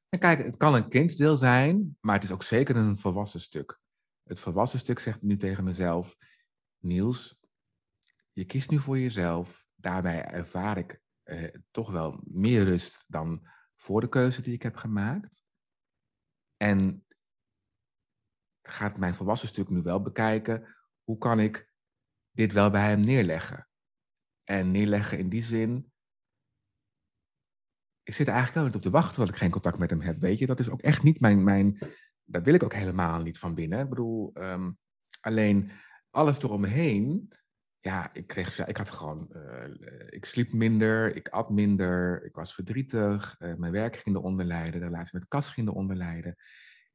kijk, 0.10 0.44
het 0.44 0.58
kan 0.58 0.76
een 0.76 0.90
kindsdeel 0.90 1.36
zijn, 1.36 1.98
maar 2.02 2.16
het 2.16 2.24
is 2.24 2.32
ook 2.32 2.44
zeker 2.44 2.76
een 2.76 2.98
volwassen 2.98 3.42
stuk. 3.42 3.80
Het 4.24 4.40
volwassen 4.40 4.80
stuk 4.80 5.00
zegt 5.00 5.22
nu 5.22 5.38
tegen 5.38 5.64
mezelf: 5.64 6.18
Niels, 6.78 7.38
je 8.32 8.46
kiest 8.46 8.70
nu 8.70 8.80
voor 8.80 9.00
jezelf. 9.00 9.66
Daarbij 9.76 10.26
ervaar 10.26 10.78
ik 10.78 11.02
eh, 11.24 11.54
toch 11.72 11.92
wel 11.92 12.22
meer 12.24 12.64
rust 12.64 13.04
dan 13.08 13.48
voor 13.76 14.02
de 14.02 14.10
keuze 14.10 14.42
die 14.42 14.54
ik 14.54 14.62
heb 14.62 14.76
gemaakt. 14.76 15.44
En 16.58 17.06
gaat 18.62 18.98
mijn 18.98 19.16
volwassen 19.16 19.48
stuk 19.48 19.70
nu 19.70 19.82
wel 19.82 20.02
bekijken, 20.02 20.76
hoe 21.04 21.18
kan 21.18 21.40
ik 21.40 21.70
dit 22.32 22.54
wel 22.54 22.70
bij 22.70 22.90
hem 22.90 23.00
neerleggen? 23.00 23.70
En 24.44 24.72
neerleggen 24.72 25.18
in 25.18 25.30
die 25.30 25.44
zin, 25.44 25.94
ik 28.06 28.14
zit 28.14 28.28
eigenlijk 28.28 28.48
helemaal 28.48 28.66
niet 28.66 28.76
op 28.76 28.92
te 28.92 29.00
wachten 29.00 29.20
dat 29.20 29.30
ik 29.30 29.42
geen 29.42 29.52
contact 29.52 29.78
met 29.78 29.90
hem 29.90 30.02
heb, 30.02 30.20
weet 30.20 30.40
je. 30.40 30.46
Dat 30.46 30.60
is 30.60 30.70
ook 30.70 30.82
echt 30.82 31.04
niet 31.04 31.20
mijn, 31.20 31.44
mijn 31.44 31.78
dat 32.24 32.44
wil 32.44 32.54
ik 32.54 32.64
ook 32.64 32.74
helemaal 32.74 33.22
niet 33.22 33.40
van 33.40 33.56
binnen. 33.56 33.80
Ik 33.80 33.90
bedoel, 33.90 34.32
um, 34.34 34.78
alleen 35.22 35.72
alles 36.10 36.42
eromheen, 36.44 37.34
ja, 37.80 38.14
ik 38.14 38.28
kreeg, 38.28 38.66
ik 38.66 38.78
had 38.78 38.92
gewoon, 38.92 39.30
uh, 39.32 39.64
ik 40.10 40.26
sliep 40.26 40.54
minder, 40.54 41.16
ik 41.16 41.28
at 41.28 41.50
minder, 41.50 42.26
ik 42.26 42.36
was 42.36 42.54
verdrietig, 42.54 43.36
uh, 43.40 43.54
mijn 43.54 43.72
werk 43.72 43.96
ging 43.96 44.16
eronder 44.16 44.46
lijden, 44.46 44.80
de 44.80 44.86
relatie 44.86 45.20
met 45.20 45.28
Kas 45.28 45.50
ging 45.50 45.68
eronder 45.68 45.96
lijden. 45.96 46.36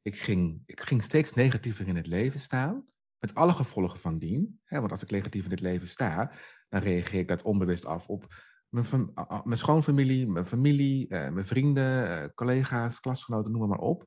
Ik 0.01 0.15
ging, 0.15 0.61
ik 0.65 0.81
ging 0.81 1.03
steeds 1.03 1.33
negatiever 1.33 1.87
in 1.87 1.95
het 1.95 2.07
leven 2.07 2.39
staan, 2.39 2.85
met 3.19 3.35
alle 3.35 3.53
gevolgen 3.53 3.99
van 3.99 4.17
dien. 4.17 4.59
Hè, 4.63 4.79
want 4.79 4.91
als 4.91 5.03
ik 5.03 5.11
negatief 5.11 5.45
in 5.45 5.51
het 5.51 5.59
leven 5.59 5.87
sta, 5.87 6.31
dan 6.69 6.81
reageer 6.81 7.19
ik 7.19 7.27
dat 7.27 7.41
onbewust 7.41 7.85
af 7.85 8.07
op 8.07 8.33
mijn, 8.71 9.13
mijn 9.43 9.57
schoonfamilie, 9.57 10.27
mijn 10.27 10.45
familie, 10.45 11.07
uh, 11.09 11.29
mijn 11.29 11.45
vrienden, 11.45 12.33
collega's, 12.33 12.99
klasgenoten, 12.99 13.51
noem 13.51 13.69
maar, 13.69 13.79
op. 13.79 14.05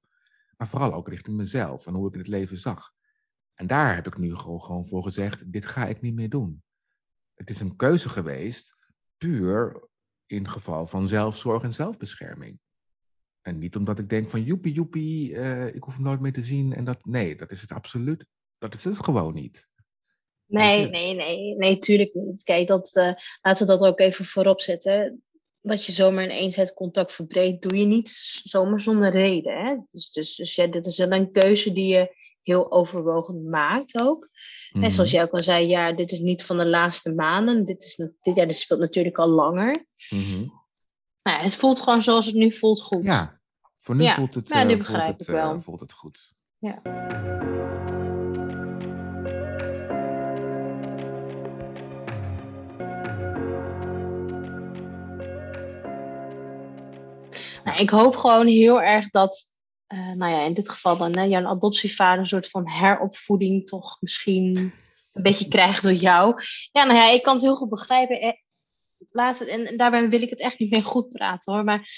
Maar 0.56 0.68
vooral 0.68 0.92
ook 0.92 1.08
richting 1.08 1.36
mezelf 1.36 1.86
en 1.86 1.94
hoe 1.94 2.08
ik 2.08 2.14
het 2.14 2.28
leven 2.28 2.56
zag. 2.56 2.92
En 3.54 3.66
daar 3.66 3.94
heb 3.94 4.06
ik 4.06 4.18
nu 4.18 4.36
gewoon 4.36 4.86
voor 4.86 5.02
gezegd, 5.02 5.52
dit 5.52 5.66
ga 5.66 5.86
ik 5.86 6.00
niet 6.00 6.14
meer 6.14 6.28
doen. 6.28 6.62
Het 7.34 7.50
is 7.50 7.60
een 7.60 7.76
keuze 7.76 8.08
geweest, 8.08 8.74
puur 9.16 9.88
in 10.26 10.48
geval 10.48 10.86
van 10.86 11.08
zelfzorg 11.08 11.62
en 11.62 11.72
zelfbescherming. 11.72 12.60
En 13.40 13.58
niet 13.58 13.76
omdat 13.76 13.98
ik 13.98 14.08
denk 14.08 14.30
van 14.30 14.42
joepie 14.42 14.72
joepie, 14.72 15.30
uh, 15.30 15.74
ik 15.74 15.82
hoef 15.82 15.98
nooit 15.98 16.20
meer 16.20 16.32
te 16.32 16.42
zien. 16.42 16.72
En 16.72 16.84
dat, 16.84 17.04
nee, 17.04 17.36
dat 17.36 17.50
is 17.50 17.60
het 17.60 17.72
absoluut, 17.72 18.26
dat 18.58 18.74
is 18.74 18.84
het 18.84 19.04
gewoon 19.04 19.34
niet. 19.34 19.68
Nee, 20.54 20.88
nee, 20.88 21.14
nee, 21.14 21.56
nee, 21.56 21.78
tuurlijk 21.78 22.14
niet. 22.14 22.42
Kijk, 22.42 22.66
dat, 22.66 22.90
uh, 22.94 23.12
laten 23.42 23.66
we 23.66 23.72
dat 23.72 23.88
ook 23.88 24.00
even 24.00 24.24
voorop 24.24 24.60
zetten. 24.60 25.22
Dat 25.60 25.84
je 25.84 25.92
zomaar 25.92 26.24
ineens 26.24 26.56
het 26.56 26.74
contact 26.74 27.12
verbreedt, 27.12 27.62
doe 27.62 27.78
je 27.78 27.86
niet 27.86 28.10
zomaar 28.44 28.80
zonder 28.80 29.10
reden. 29.10 29.64
Hè? 29.64 29.76
Dus, 29.90 30.10
dus, 30.10 30.36
dus 30.36 30.54
ja, 30.54 30.66
dit 30.66 30.86
is 30.86 30.98
wel 30.98 31.12
een 31.12 31.32
keuze 31.32 31.72
die 31.72 31.94
je 31.94 32.16
heel 32.42 32.72
overwogen 32.72 33.48
maakt 33.48 34.00
ook. 34.00 34.28
En 34.72 34.90
zoals 34.90 35.08
mhm. 35.08 35.16
jij 35.16 35.22
ook 35.22 35.32
al 35.32 35.42
zei, 35.42 35.66
ja, 35.66 35.92
dit 35.92 36.10
is 36.10 36.18
niet 36.18 36.44
van 36.44 36.56
de 36.56 36.66
laatste 36.66 37.14
maanden. 37.14 37.64
Dit, 37.64 37.84
is, 37.84 37.96
dit, 37.96 38.34
ja, 38.36 38.44
dit 38.44 38.58
speelt 38.58 38.80
natuurlijk 38.80 39.18
al 39.18 39.28
langer. 39.28 39.86
Mm 40.10 40.62
nou, 41.24 41.42
het 41.42 41.54
voelt 41.54 41.80
gewoon 41.80 42.02
zoals 42.02 42.26
het 42.26 42.34
nu 42.34 42.52
voelt 42.52 42.82
goed. 42.82 43.04
Ja, 43.04 43.40
voor 43.80 43.94
nu 43.94 44.08
voelt 44.08 44.34
het, 44.34 44.48
ja, 44.48 44.62
nu 44.62 44.72
uh, 44.72 44.78
begrijp 44.78 45.04
voelt 45.04 45.20
ik 45.20 45.26
het, 45.26 45.36
wel. 45.36 45.54
Uh, 45.54 45.60
voelt 45.60 45.80
het 45.80 45.92
goed. 45.92 46.32
Ja. 46.58 46.82
Ik 57.76 57.90
hoop 57.90 58.16
gewoon 58.16 58.46
heel 58.46 58.82
erg 58.82 59.10
dat 59.10 59.54
uh, 59.88 60.12
nou 60.12 60.32
ja, 60.32 60.40
in 60.40 60.54
dit 60.54 60.68
geval 60.68 60.96
dan 60.96 61.16
hè, 61.16 61.22
jouw 61.22 61.46
adoptievader 61.46 62.18
een 62.18 62.26
soort 62.26 62.48
van 62.48 62.68
heropvoeding 62.68 63.66
toch 63.66 63.96
misschien 64.00 64.72
een 65.12 65.22
beetje 65.22 65.48
krijgt 65.48 65.82
door 65.82 65.92
jou. 65.92 66.42
Ja, 66.72 66.84
nou 66.84 66.98
ja, 66.98 67.10
ik 67.10 67.22
kan 67.22 67.34
het 67.34 67.42
heel 67.42 67.56
goed 67.56 67.68
begrijpen. 67.68 68.20
Eh, 68.20 68.32
laat 69.10 69.40
en 69.40 69.76
daarbij 69.76 70.08
wil 70.08 70.22
ik 70.22 70.30
het 70.30 70.40
echt 70.40 70.58
niet 70.58 70.70
meer 70.70 70.84
goed 70.84 71.12
praten 71.12 71.52
hoor. 71.52 71.64
Maar 71.64 71.88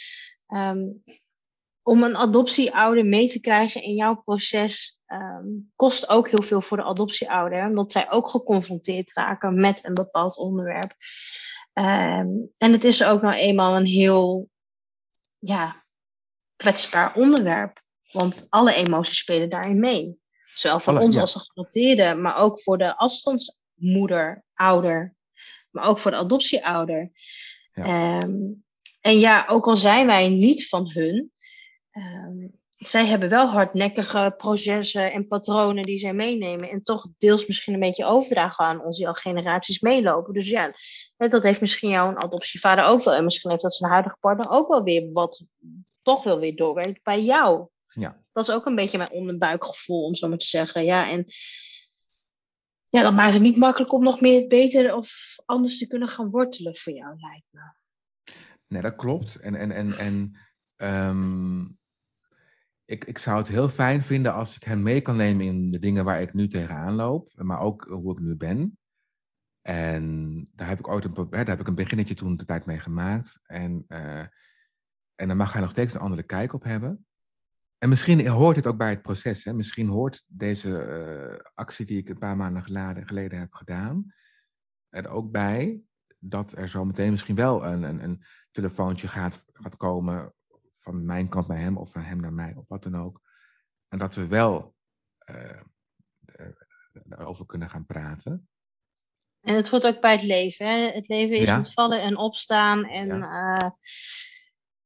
um, 0.48 1.02
om 1.82 2.02
een 2.02 2.16
adoptieouder 2.16 3.04
mee 3.04 3.28
te 3.28 3.40
krijgen 3.40 3.82
in 3.82 3.94
jouw 3.94 4.14
proces 4.14 4.98
um, 5.06 5.72
kost 5.76 6.08
ook 6.08 6.30
heel 6.30 6.42
veel 6.42 6.60
voor 6.60 6.76
de 6.76 6.84
adoptieouder. 6.84 7.66
Omdat 7.66 7.92
zij 7.92 8.10
ook 8.10 8.28
geconfronteerd 8.28 9.12
raken 9.12 9.60
met 9.60 9.84
een 9.84 9.94
bepaald 9.94 10.36
onderwerp. 10.36 10.94
Um, 11.72 12.52
en 12.58 12.72
het 12.72 12.84
is 12.84 13.04
ook 13.04 13.22
nou 13.22 13.34
eenmaal 13.34 13.76
een 13.76 13.86
heel 13.86 14.48
ja, 15.38 15.84
kwetsbaar 16.56 17.14
onderwerp. 17.14 17.84
Want 18.12 18.46
alle 18.48 18.74
emoties 18.74 19.18
spelen 19.18 19.50
daarin 19.50 19.78
mee. 19.78 20.18
Zowel 20.44 20.80
van 20.80 20.98
ons 20.98 21.16
als 21.16 21.32
de 21.32 21.40
genoteerde, 21.40 22.14
maar 22.14 22.36
ook 22.36 22.62
voor 22.62 22.78
de 22.78 22.96
afstandsmoeder, 22.96 24.44
ouder, 24.54 25.14
maar 25.70 25.84
ook 25.84 25.98
voor 25.98 26.10
de 26.10 26.16
adoptieouder. 26.16 27.10
Ja. 27.72 28.22
Um, 28.22 28.64
en 29.00 29.18
ja, 29.18 29.46
ook 29.46 29.66
al 29.66 29.76
zijn 29.76 30.06
wij 30.06 30.28
niet 30.28 30.68
van 30.68 30.90
hun, 30.92 31.32
um, 31.92 32.60
zij 32.76 33.06
hebben 33.06 33.28
wel 33.28 33.48
hardnekkige 33.48 34.34
processen 34.36 35.12
en 35.12 35.26
patronen 35.26 35.82
die 35.82 35.98
zij 35.98 36.12
meenemen. 36.12 36.70
En 36.70 36.82
toch 36.82 37.06
deels 37.18 37.46
misschien 37.46 37.74
een 37.74 37.80
beetje 37.80 38.04
overdragen 38.04 38.64
aan 38.64 38.84
ons, 38.84 38.98
die 38.98 39.08
al 39.08 39.14
generaties 39.14 39.80
meelopen. 39.80 40.34
Dus 40.34 40.48
ja, 40.48 40.74
dat 41.16 41.42
heeft 41.42 41.60
misschien 41.60 41.90
jouw 41.90 42.14
adoptievader 42.14 42.84
ook 42.84 43.02
wel. 43.04 43.14
En 43.14 43.24
misschien 43.24 43.50
heeft 43.50 43.62
dat 43.62 43.74
zijn 43.74 43.90
huidige 43.90 44.16
partner 44.20 44.50
ook 44.50 44.68
wel 44.68 44.82
weer 44.82 45.12
wat 45.12 45.44
toch 46.02 46.24
wel 46.24 46.38
weer 46.38 46.56
doorwerkt 46.56 47.02
bij 47.02 47.22
jou. 47.22 47.68
Ja. 47.88 48.22
Dat 48.32 48.48
is 48.48 48.54
ook 48.54 48.66
een 48.66 48.74
beetje 48.74 48.98
mijn 48.98 49.12
onderbuikgevoel, 49.12 50.04
om 50.04 50.14
zo 50.14 50.28
maar 50.28 50.38
te 50.38 50.46
zeggen. 50.46 50.84
Ja, 50.84 51.10
en 51.10 51.26
ja, 52.88 53.02
dat 53.02 53.12
maakt 53.12 53.32
het 53.32 53.42
niet 53.42 53.56
makkelijk 53.56 53.92
om 53.92 54.02
nog 54.02 54.20
meer 54.20 54.46
beter 54.46 54.94
of 54.94 55.36
anders 55.44 55.78
te 55.78 55.86
kunnen 55.86 56.08
gaan 56.08 56.30
wortelen 56.30 56.76
voor 56.76 56.92
jou, 56.92 57.16
lijkt 57.18 57.46
me. 57.50 57.60
Nee, 58.66 58.82
dat 58.82 58.96
klopt. 58.96 59.36
En, 59.36 59.54
en, 59.54 59.70
en, 59.70 59.92
en 59.98 60.36
um, 60.76 61.78
ik, 62.86 63.04
ik 63.04 63.18
zou 63.18 63.38
het 63.38 63.48
heel 63.48 63.68
fijn 63.68 64.02
vinden 64.02 64.34
als 64.34 64.56
ik 64.56 64.62
hem 64.62 64.82
mee 64.82 65.00
kan 65.00 65.16
nemen 65.16 65.46
in 65.46 65.70
de 65.70 65.78
dingen 65.78 66.04
waar 66.04 66.20
ik 66.20 66.34
nu 66.34 66.48
tegenaan 66.48 66.94
loop, 66.94 67.32
maar 67.34 67.60
ook 67.60 67.84
hoe 67.84 68.12
ik 68.12 68.18
nu 68.18 68.36
ben. 68.36 68.78
En 69.62 70.48
daar 70.52 70.68
heb 70.68 70.78
ik 70.78 70.88
ooit 70.88 71.04
een, 71.04 71.30
daar 71.30 71.46
heb 71.46 71.60
ik 71.60 71.66
een 71.66 71.74
beginnetje 71.74 72.14
toen 72.14 72.36
de 72.36 72.44
tijd 72.44 72.66
mee 72.66 72.78
gemaakt. 72.78 73.40
En, 73.42 73.84
uh, 73.88 74.20
en 75.14 75.28
dan 75.28 75.36
mag 75.36 75.52
hij 75.52 75.62
nog 75.62 75.70
steeds 75.70 75.94
een 75.94 76.00
andere 76.00 76.22
kijk 76.22 76.52
op 76.52 76.62
hebben. 76.62 77.06
En 77.78 77.88
misschien 77.88 78.26
hoort 78.28 78.56
het 78.56 78.66
ook 78.66 78.76
bij 78.76 78.90
het 78.90 79.02
proces. 79.02 79.44
Hè? 79.44 79.52
Misschien 79.52 79.88
hoort 79.88 80.24
deze 80.26 80.68
uh, 80.68 81.38
actie 81.54 81.86
die 81.86 81.98
ik 81.98 82.08
een 82.08 82.18
paar 82.18 82.36
maanden 82.36 82.62
geleden, 82.62 83.06
geleden 83.06 83.38
heb 83.38 83.52
gedaan, 83.52 84.14
er 84.88 85.08
ook 85.08 85.30
bij 85.30 85.80
dat 86.18 86.52
er 86.52 86.68
zo 86.68 86.84
meteen 86.84 87.10
misschien 87.10 87.34
wel 87.34 87.64
een, 87.64 87.82
een, 87.82 88.02
een 88.02 88.22
telefoontje 88.50 89.08
gaat, 89.08 89.44
gaat 89.52 89.76
komen 89.76 90.34
van 90.86 91.04
mijn 91.04 91.28
kant 91.28 91.46
naar 91.46 91.58
hem 91.58 91.76
of 91.76 91.90
van 91.90 92.02
hem 92.02 92.20
naar 92.20 92.32
mij 92.32 92.54
of 92.56 92.68
wat 92.68 92.82
dan 92.82 92.96
ook. 92.96 93.20
En 93.88 93.98
dat 93.98 94.14
we 94.14 94.26
wel 94.26 94.74
uh, 95.30 95.60
over 97.18 97.46
kunnen 97.46 97.70
gaan 97.70 97.86
praten. 97.86 98.48
En 99.40 99.54
het 99.54 99.68
hoort 99.68 99.86
ook 99.86 100.00
bij 100.00 100.12
het 100.12 100.22
leven. 100.22 100.66
Hè? 100.66 100.90
Het 100.90 101.08
leven 101.08 101.36
is 101.36 101.48
ja. 101.48 101.56
met 101.56 101.72
vallen 101.72 102.02
en 102.02 102.16
opstaan. 102.16 102.84
En 102.84 103.06
ja. 103.06 103.62
Uh, 103.62 103.70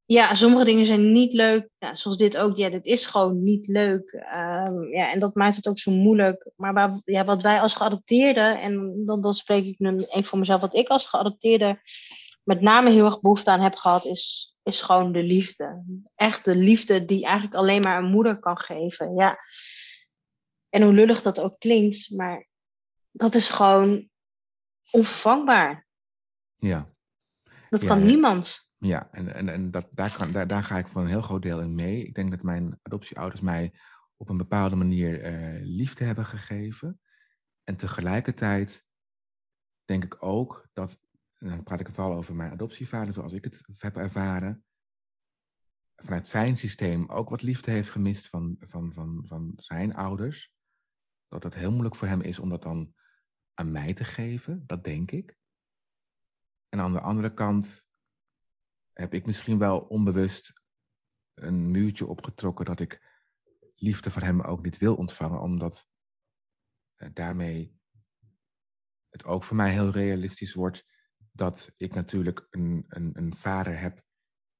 ja, 0.05 0.35
sommige 0.35 0.65
dingen 0.65 0.87
zijn 0.87 1.13
niet 1.13 1.33
leuk. 1.33 1.69
Ja, 1.79 1.97
zoals 1.97 2.17
dit 2.17 2.37
ook. 2.37 2.57
Ja, 2.57 2.69
dit 2.69 2.87
is 2.87 3.07
gewoon 3.07 3.43
niet 3.43 3.67
leuk. 3.67 4.11
Ehm, 4.11 4.83
ja, 4.83 5.13
en 5.13 5.19
dat 5.19 5.35
maakt 5.35 5.57
het 5.57 5.69
ook 5.69 5.79
zo 5.79 5.91
moeilijk. 5.91 6.51
Maar 6.57 6.73
waar, 6.73 7.01
ja, 7.05 7.25
wat 7.25 7.43
wij 7.43 7.61
als 7.61 7.75
geadopteerden, 7.75 8.61
en 8.61 9.05
dan, 9.07 9.21
dan 9.21 9.35
spreek 9.35 9.65
ik 9.65 9.79
nu 9.79 10.05
even 10.05 10.25
voor 10.25 10.39
mezelf, 10.39 10.61
wat 10.61 10.75
ik 10.75 10.89
als 10.89 11.07
geadopteerde 11.07 11.81
met 12.45 12.61
name 12.61 12.91
heel 12.91 13.05
erg 13.05 13.21
behoefte 13.21 13.51
aan 13.51 13.61
heb 13.61 13.75
gehad, 13.75 14.05
is, 14.05 14.50
is 14.63 14.83
gewoon 14.83 15.13
de 15.13 15.23
liefde. 15.23 15.85
Echt 16.15 16.45
de 16.45 16.57
liefde 16.57 17.05
die 17.05 17.25
eigenlijk 17.25 17.55
alleen 17.55 17.83
maar 17.83 17.99
een 17.99 18.11
moeder 18.11 18.39
kan 18.39 18.59
geven. 18.59 19.15
Ja. 19.15 19.39
En 20.69 20.83
hoe 20.83 20.93
lullig 20.93 21.23
dat 21.23 21.41
ook 21.41 21.59
klinkt, 21.59 22.11
maar 22.17 22.49
dat 23.11 23.35
is 23.35 23.49
gewoon 23.49 24.09
onvervangbaar. 24.91 25.87
Ja. 26.57 26.95
Dat 27.71 27.85
kan 27.85 28.03
niemand. 28.03 28.69
Ja, 28.79 29.09
en, 29.13 29.35
en, 29.35 29.49
en 29.49 29.71
dat, 29.71 29.87
daar, 29.91 30.17
kan, 30.17 30.33
daar, 30.33 30.47
daar 30.47 30.63
ga 30.63 30.79
ik 30.79 30.89
voor 30.89 31.01
een 31.01 31.09
heel 31.09 31.23
groot 31.23 31.43
deel 31.43 31.61
in 31.61 31.75
mee. 31.75 32.07
Ik 32.07 32.15
denk 32.15 32.31
dat 32.31 32.43
mijn 32.43 32.79
adoptieouders 32.83 33.41
mij 33.41 33.73
op 34.17 34.29
een 34.29 34.37
bepaalde 34.37 34.77
manier 34.77 35.33
uh, 35.33 35.61
liefde 35.63 36.05
hebben 36.05 36.27
gegeven. 36.27 37.01
En 37.65 37.77
tegelijkertijd 37.77 38.85
denk 39.85 40.05
ik 40.05 40.23
ook 40.23 40.69
dat, 40.73 40.99
dan 41.49 41.63
praat 41.63 41.81
ik 41.81 41.91
vooral 41.91 42.17
over 42.17 42.35
mijn 42.35 42.53
adoptievader 42.53 43.13
zoals 43.13 43.33
ik 43.33 43.45
het 43.45 43.63
heb 43.79 43.97
ervaren, 43.97 44.65
vanuit 45.97 46.29
zijn 46.29 46.57
systeem 46.57 47.09
ook 47.09 47.29
wat 47.29 47.43
liefde 47.43 47.71
heeft 47.71 47.91
gemist 47.91 48.29
van, 48.29 48.57
van, 48.59 48.93
van, 48.93 49.25
van 49.27 49.53
zijn 49.57 49.95
ouders. 49.95 50.53
Dat 51.29 51.43
het 51.43 51.55
heel 51.55 51.71
moeilijk 51.71 51.97
voor 51.97 52.09
hem 52.09 52.21
is 52.21 52.39
om 52.39 52.49
dat 52.49 52.63
dan 52.63 52.95
aan 53.55 53.71
mij 53.71 53.93
te 53.95 54.05
geven, 54.05 54.67
dat 54.67 54.85
denk 54.85 55.11
ik. 55.11 55.39
En 56.69 56.81
aan 56.81 56.93
de 56.93 57.01
andere 57.01 57.35
kant 57.35 57.87
heb 58.93 59.15
ik 59.15 59.27
misschien 59.27 59.59
wel 59.59 59.81
onbewust 59.81 60.63
een 61.35 61.71
muurtje 61.71 62.07
opgetrokken 62.07 62.65
dat 62.65 62.81
ik 62.81 63.09
liefde 63.75 64.11
van 64.11 64.23
hem 64.23 64.41
ook 64.41 64.63
niet 64.63 64.79
wil 64.79 64.97
ontvangen, 64.97 65.41
omdat 65.41 65.89
eh, 66.95 67.09
daarmee 67.13 67.79
het 69.09 69.25
ook 69.25 69.45
voor 69.45 69.57
mij 69.57 69.73
heel 69.73 69.91
realistisch 69.91 70.55
wordt 70.55 70.87
dat 71.33 71.73
ik 71.77 71.95
natuurlijk 71.95 72.47
een, 72.51 72.85
een, 72.89 73.11
een 73.13 73.35
vader 73.35 73.81
heb 73.81 74.03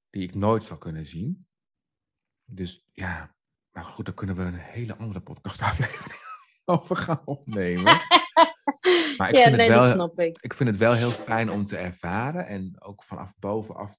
die 0.09 0.23
ik 0.23 0.35
nooit 0.35 0.63
zal 0.63 0.77
kunnen 0.77 1.05
zien. 1.05 1.47
Dus 2.45 2.87
ja, 2.91 3.35
maar 3.71 3.83
goed, 3.83 4.05
dan 4.05 4.13
kunnen 4.13 4.35
we 4.35 4.41
een 4.41 4.53
hele 4.53 4.95
andere 4.95 5.19
podcast 5.19 5.61
aflevering 5.71 6.21
over 6.65 6.97
gaan 6.97 7.21
opnemen. 7.25 7.99
Maar 9.17 9.29
ik, 9.29 9.35
ja, 9.35 9.43
vind 9.43 9.55
nee, 9.55 9.65
het 9.65 9.75
wel, 9.75 9.83
dat 9.83 9.93
snap 9.93 10.19
ik. 10.19 10.37
ik 10.41 10.53
vind 10.53 10.69
het 10.69 10.77
wel 10.77 10.93
heel 10.93 11.11
fijn 11.11 11.49
om 11.49 11.65
te 11.65 11.77
ervaren 11.77 12.47
en 12.47 12.81
ook 12.81 13.03
vanaf 13.03 13.33
bovenaf 13.39 13.97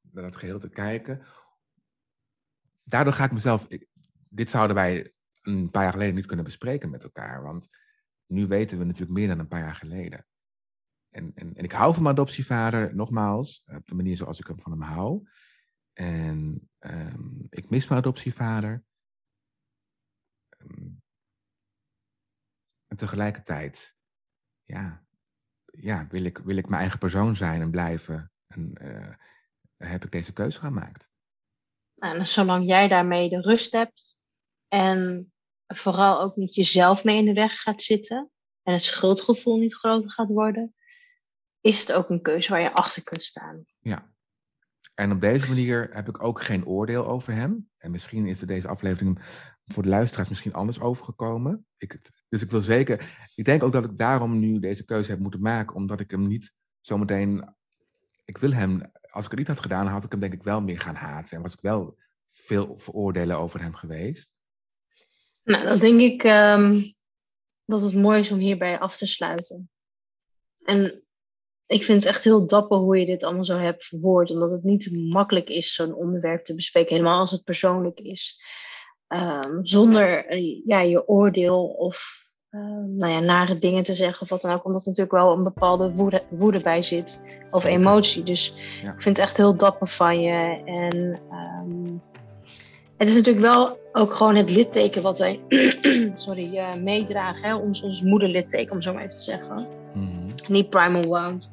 naar 0.00 0.24
het 0.24 0.36
geheel 0.36 0.58
te 0.58 0.68
kijken. 0.68 1.26
Daardoor 2.82 3.12
ga 3.12 3.24
ik 3.24 3.32
mezelf. 3.32 3.66
dit 4.28 4.50
zouden 4.50 4.76
wij 4.76 5.12
een 5.42 5.70
paar 5.70 5.82
jaar 5.82 5.92
geleden 5.92 6.14
niet 6.14 6.26
kunnen 6.26 6.44
bespreken 6.44 6.90
met 6.90 7.04
elkaar. 7.04 7.42
Want 7.42 7.68
nu 8.26 8.46
weten 8.46 8.78
we 8.78 8.84
natuurlijk 8.84 9.18
meer 9.18 9.28
dan 9.28 9.38
een 9.38 9.48
paar 9.48 9.60
jaar 9.60 9.74
geleden. 9.74 10.26
En, 11.10 11.32
en, 11.34 11.54
en 11.56 11.64
ik 11.64 11.72
hou 11.72 11.94
van 11.94 12.02
mijn 12.02 12.14
adoptievader, 12.14 12.94
nogmaals, 12.94 13.62
op 13.66 13.86
de 13.86 13.94
manier 13.94 14.16
zoals 14.16 14.38
ik 14.38 14.46
hem 14.46 14.60
van 14.60 14.72
hem 14.72 14.82
hou. 14.82 15.28
En 15.92 16.68
um, 16.78 17.46
ik 17.48 17.70
mis 17.70 17.88
mijn 17.88 18.00
adoptievader. 18.00 18.84
Um, 20.58 21.02
en 22.86 22.96
tegelijkertijd, 22.96 23.96
ja, 24.64 25.04
ja 25.64 26.06
wil, 26.06 26.24
ik, 26.24 26.38
wil 26.38 26.56
ik 26.56 26.68
mijn 26.68 26.80
eigen 26.80 26.98
persoon 26.98 27.36
zijn 27.36 27.60
en 27.60 27.70
blijven. 27.70 28.32
En, 28.46 28.74
uh, 28.82 29.14
heb 29.76 30.04
ik 30.04 30.12
deze 30.12 30.32
keuze 30.32 30.58
gemaakt. 30.58 31.10
En 31.98 32.26
zolang 32.26 32.66
jij 32.66 32.88
daarmee 32.88 33.28
de 33.28 33.40
rust 33.40 33.72
hebt 33.72 34.18
en 34.68 35.32
vooral 35.66 36.20
ook 36.20 36.36
niet 36.36 36.54
jezelf 36.54 37.04
mee 37.04 37.18
in 37.18 37.24
de 37.24 37.32
weg 37.32 37.60
gaat 37.60 37.82
zitten 37.82 38.30
en 38.62 38.72
het 38.72 38.82
schuldgevoel 38.82 39.58
niet 39.58 39.74
groter 39.74 40.10
gaat 40.10 40.28
worden, 40.28 40.74
is 41.60 41.80
het 41.80 41.92
ook 41.92 42.08
een 42.08 42.22
keuze 42.22 42.50
waar 42.50 42.60
je 42.60 42.72
achter 42.72 43.02
kunt 43.02 43.22
staan. 43.22 43.64
Ja. 43.80 44.12
En 44.94 45.12
op 45.12 45.20
deze 45.20 45.48
manier 45.48 45.88
heb 45.92 46.08
ik 46.08 46.22
ook 46.22 46.42
geen 46.42 46.66
oordeel 46.66 47.06
over 47.06 47.32
hem. 47.32 47.70
En 47.76 47.90
misschien 47.90 48.26
is 48.26 48.40
er 48.40 48.46
deze 48.46 48.68
aflevering 48.68 49.18
voor 49.64 49.82
de 49.82 49.88
luisteraars 49.88 50.28
misschien 50.28 50.54
anders 50.54 50.80
overgekomen. 50.80 51.66
Ik, 51.76 52.00
dus 52.28 52.42
ik 52.42 52.50
wil 52.50 52.60
zeker. 52.60 53.28
Ik 53.34 53.44
denk 53.44 53.62
ook 53.62 53.72
dat 53.72 53.84
ik 53.84 53.98
daarom 53.98 54.38
nu 54.38 54.58
deze 54.58 54.84
keuze 54.84 55.10
heb 55.10 55.20
moeten 55.20 55.40
maken, 55.40 55.76
omdat 55.76 56.00
ik 56.00 56.10
hem 56.10 56.26
niet 56.26 56.52
zometeen. 56.80 57.54
Ik 58.24 58.38
wil 58.38 58.52
hem 58.52 58.90
als 59.10 59.24
ik 59.24 59.30
het 59.30 59.38
niet 59.38 59.48
had 59.48 59.60
gedaan, 59.60 59.86
had 59.86 60.04
ik 60.04 60.10
hem 60.10 60.20
denk 60.20 60.32
ik 60.32 60.42
wel 60.42 60.60
meer 60.60 60.80
gaan 60.80 60.94
haten. 60.94 61.36
En 61.36 61.42
was 61.42 61.52
ik 61.52 61.60
wel 61.60 61.98
veel 62.30 62.78
veroordelen 62.78 63.38
over 63.38 63.60
hem 63.60 63.74
geweest. 63.74 64.34
Nou, 65.42 65.64
dan 65.64 65.78
denk 65.78 66.00
ik 66.00 66.24
um, 66.24 66.94
dat 67.64 67.82
het 67.82 67.94
mooi 67.94 68.20
is 68.20 68.30
om 68.30 68.38
hierbij 68.38 68.78
af 68.78 68.96
te 68.96 69.06
sluiten. 69.06 69.70
En 70.64 71.04
ik 71.70 71.84
vind 71.84 72.02
het 72.04 72.12
echt 72.12 72.24
heel 72.24 72.46
dapper 72.46 72.78
hoe 72.78 72.98
je 72.98 73.06
dit 73.06 73.24
allemaal 73.24 73.44
zo 73.44 73.56
hebt 73.56 73.84
verwoord. 73.84 74.30
Omdat 74.30 74.50
het 74.50 74.64
niet 74.64 74.90
makkelijk 75.10 75.48
is 75.48 75.74
zo'n 75.74 75.94
onderwerp 75.94 76.44
te 76.44 76.54
bespreken. 76.54 76.96
Helemaal 76.96 77.20
als 77.20 77.30
het 77.30 77.44
persoonlijk 77.44 78.00
is. 78.00 78.42
Um, 79.08 79.66
zonder 79.66 80.26
eh, 80.26 80.66
ja, 80.66 80.80
je 80.80 81.08
oordeel 81.08 81.64
of 81.66 82.18
uh, 82.50 82.60
nou 82.86 83.12
ja, 83.12 83.20
nare 83.20 83.58
dingen 83.58 83.82
te 83.82 83.94
zeggen 83.94 84.22
of 84.22 84.28
wat 84.28 84.40
dan 84.40 84.52
ook. 84.52 84.64
Omdat 84.64 84.80
er 84.80 84.88
natuurlijk 84.88 85.16
wel 85.16 85.32
een 85.32 85.42
bepaalde 85.42 85.90
woede, 85.94 86.22
woede 86.30 86.60
bij 86.60 86.82
zit. 86.82 87.22
Of 87.50 87.64
emotie. 87.64 88.22
Dus 88.22 88.54
ik 88.82 89.02
vind 89.02 89.16
het 89.16 89.26
echt 89.26 89.36
heel 89.36 89.56
dapper 89.56 89.88
van 89.88 90.20
je. 90.20 90.62
En 90.64 91.20
um, 91.32 92.02
het 92.96 93.08
is 93.08 93.14
natuurlijk 93.14 93.54
wel 93.54 93.78
ook 93.92 94.12
gewoon 94.12 94.36
het 94.36 94.50
litteken 94.50 95.02
wat 95.02 95.18
wij 95.18 95.40
sorry, 96.14 96.56
uh, 96.56 96.74
meedragen. 96.74 97.48
Hè? 97.48 97.54
Ons, 97.54 97.82
ons 97.82 98.02
moederlitteken, 98.02 98.72
om 98.72 98.82
zo 98.82 98.92
maar 98.92 99.02
even 99.02 99.16
te 99.16 99.22
zeggen. 99.22 99.56
Mm 99.56 99.66
-hmm. 99.92 100.09
Niet 100.50 100.70
primal 100.70 101.02
wound. 101.02 101.52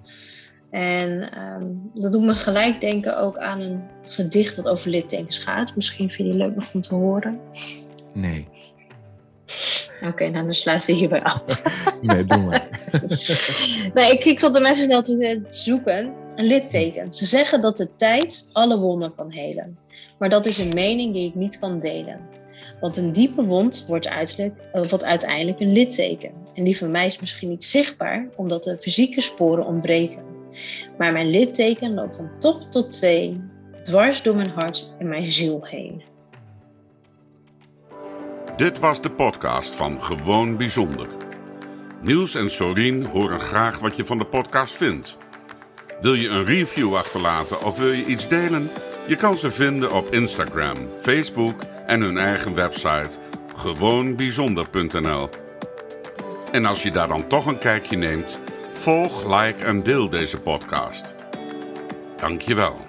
En 0.70 1.40
um, 1.42 1.92
dat 1.94 2.12
doet 2.12 2.24
me 2.24 2.34
gelijk 2.34 2.82
denken 2.82 3.18
ook 3.18 3.38
aan 3.38 3.62
een 3.62 3.84
gedicht 4.08 4.56
dat 4.56 4.68
over 4.68 4.90
littekens 4.90 5.40
gaat. 5.40 5.76
Misschien 5.76 6.12
vind 6.12 6.28
je 6.28 6.44
het 6.44 6.56
leuk 6.56 6.74
om 6.74 6.82
te 6.82 6.96
horen. 6.96 7.40
Nee. 8.14 8.48
Oké, 10.02 10.30
nou 10.30 10.46
dan 10.46 10.54
sluiten 10.54 10.90
we 10.90 10.96
hierbij 10.96 11.24
af. 11.24 11.64
nee, 12.02 12.26
doe 12.26 12.38
maar. 12.38 12.68
nee, 13.94 14.12
ik, 14.12 14.26
ik 14.26 14.40
zat 14.40 14.54
hem 14.54 14.66
even 14.66 14.84
snel 14.84 15.02
te 15.04 15.42
zoeken. 15.48 16.14
Een 16.36 16.46
litteken. 16.46 17.14
Ze 17.14 17.26
zeggen 17.26 17.62
dat 17.62 17.78
de 17.78 17.96
tijd 17.96 18.50
alle 18.52 18.78
wonden 18.78 19.16
kan 19.16 19.32
helen. 19.32 19.78
Maar 20.20 20.30
dat 20.30 20.46
is 20.46 20.58
een 20.58 20.74
mening 20.74 21.14
die 21.14 21.28
ik 21.28 21.36
niet 21.36 21.60
kan 21.60 21.80
delen. 21.80 22.20
Want 22.80 22.98
een 22.98 23.12
diepe 23.12 23.44
wond 23.44 23.82
uh, 23.82 23.88
wordt 24.90 25.04
uiteindelijk 25.04 25.60
een 25.60 25.72
litteken. 25.72 26.32
En 26.54 26.63
die 26.63 26.78
van 26.78 26.92
mij 26.92 27.06
is 27.06 27.20
misschien 27.20 27.50
niet 27.50 27.63
zichtbaar, 27.63 28.28
omdat 28.36 28.63
de 28.63 28.78
fysieke 28.80 29.22
sporen 29.22 29.66
ontbreken. 29.66 30.24
Maar 30.98 31.12
mijn 31.12 31.30
litteken 31.30 31.94
loopt 31.94 32.16
van 32.16 32.30
top 32.40 32.72
tot 32.72 32.92
twee, 32.92 33.42
dwars 33.84 34.22
door 34.22 34.36
mijn 34.36 34.50
hart 34.50 34.94
en 35.00 35.08
mijn 35.08 35.32
ziel 35.32 35.66
heen. 35.66 36.02
Dit 38.58 38.80
was 38.80 39.02
de 39.02 39.12
podcast 39.12 39.76
van 39.76 40.04
Gewoon 40.04 40.58
Bijzonder. 40.58 41.08
Niels 42.02 42.36
en 42.36 42.50
Sorien 42.50 43.06
horen 43.06 43.40
graag 43.40 43.80
wat 43.80 43.96
je 43.96 44.06
van 44.06 44.18
de 44.18 44.26
podcast 44.26 44.76
vindt. 44.76 45.18
Wil 46.02 46.13
je 46.13 46.30
een 46.30 46.46
review 46.46 46.96
achterlaten 46.96 47.66
of 47.66 47.78
wil 47.78 47.92
je 47.92 48.06
iets 48.06 48.28
delen? 48.28 48.70
Je 49.08 49.16
kan 49.16 49.38
ze 49.38 49.52
vinden 49.52 49.92
op 49.92 50.13
Instagram, 50.13 50.76
Facebook 51.02 51.62
en 51.88 52.02
hun 52.02 52.17
eigen 52.17 52.56
website 52.56 53.10
gewoonbijzonder.nl. 53.56 55.30
En 56.52 56.65
als 56.65 56.84
je 56.84 56.91
daar 56.91 57.08
dan 57.08 57.28
toch 57.28 57.45
een 57.45 57.60
kijkje 57.60 57.97
neemt, 57.97 58.39
volg, 58.73 59.41
like 59.41 59.63
en 59.63 59.84
deel 59.84 60.10
deze 60.10 60.41
podcast. 60.41 61.15
Dankjewel. 62.17 62.87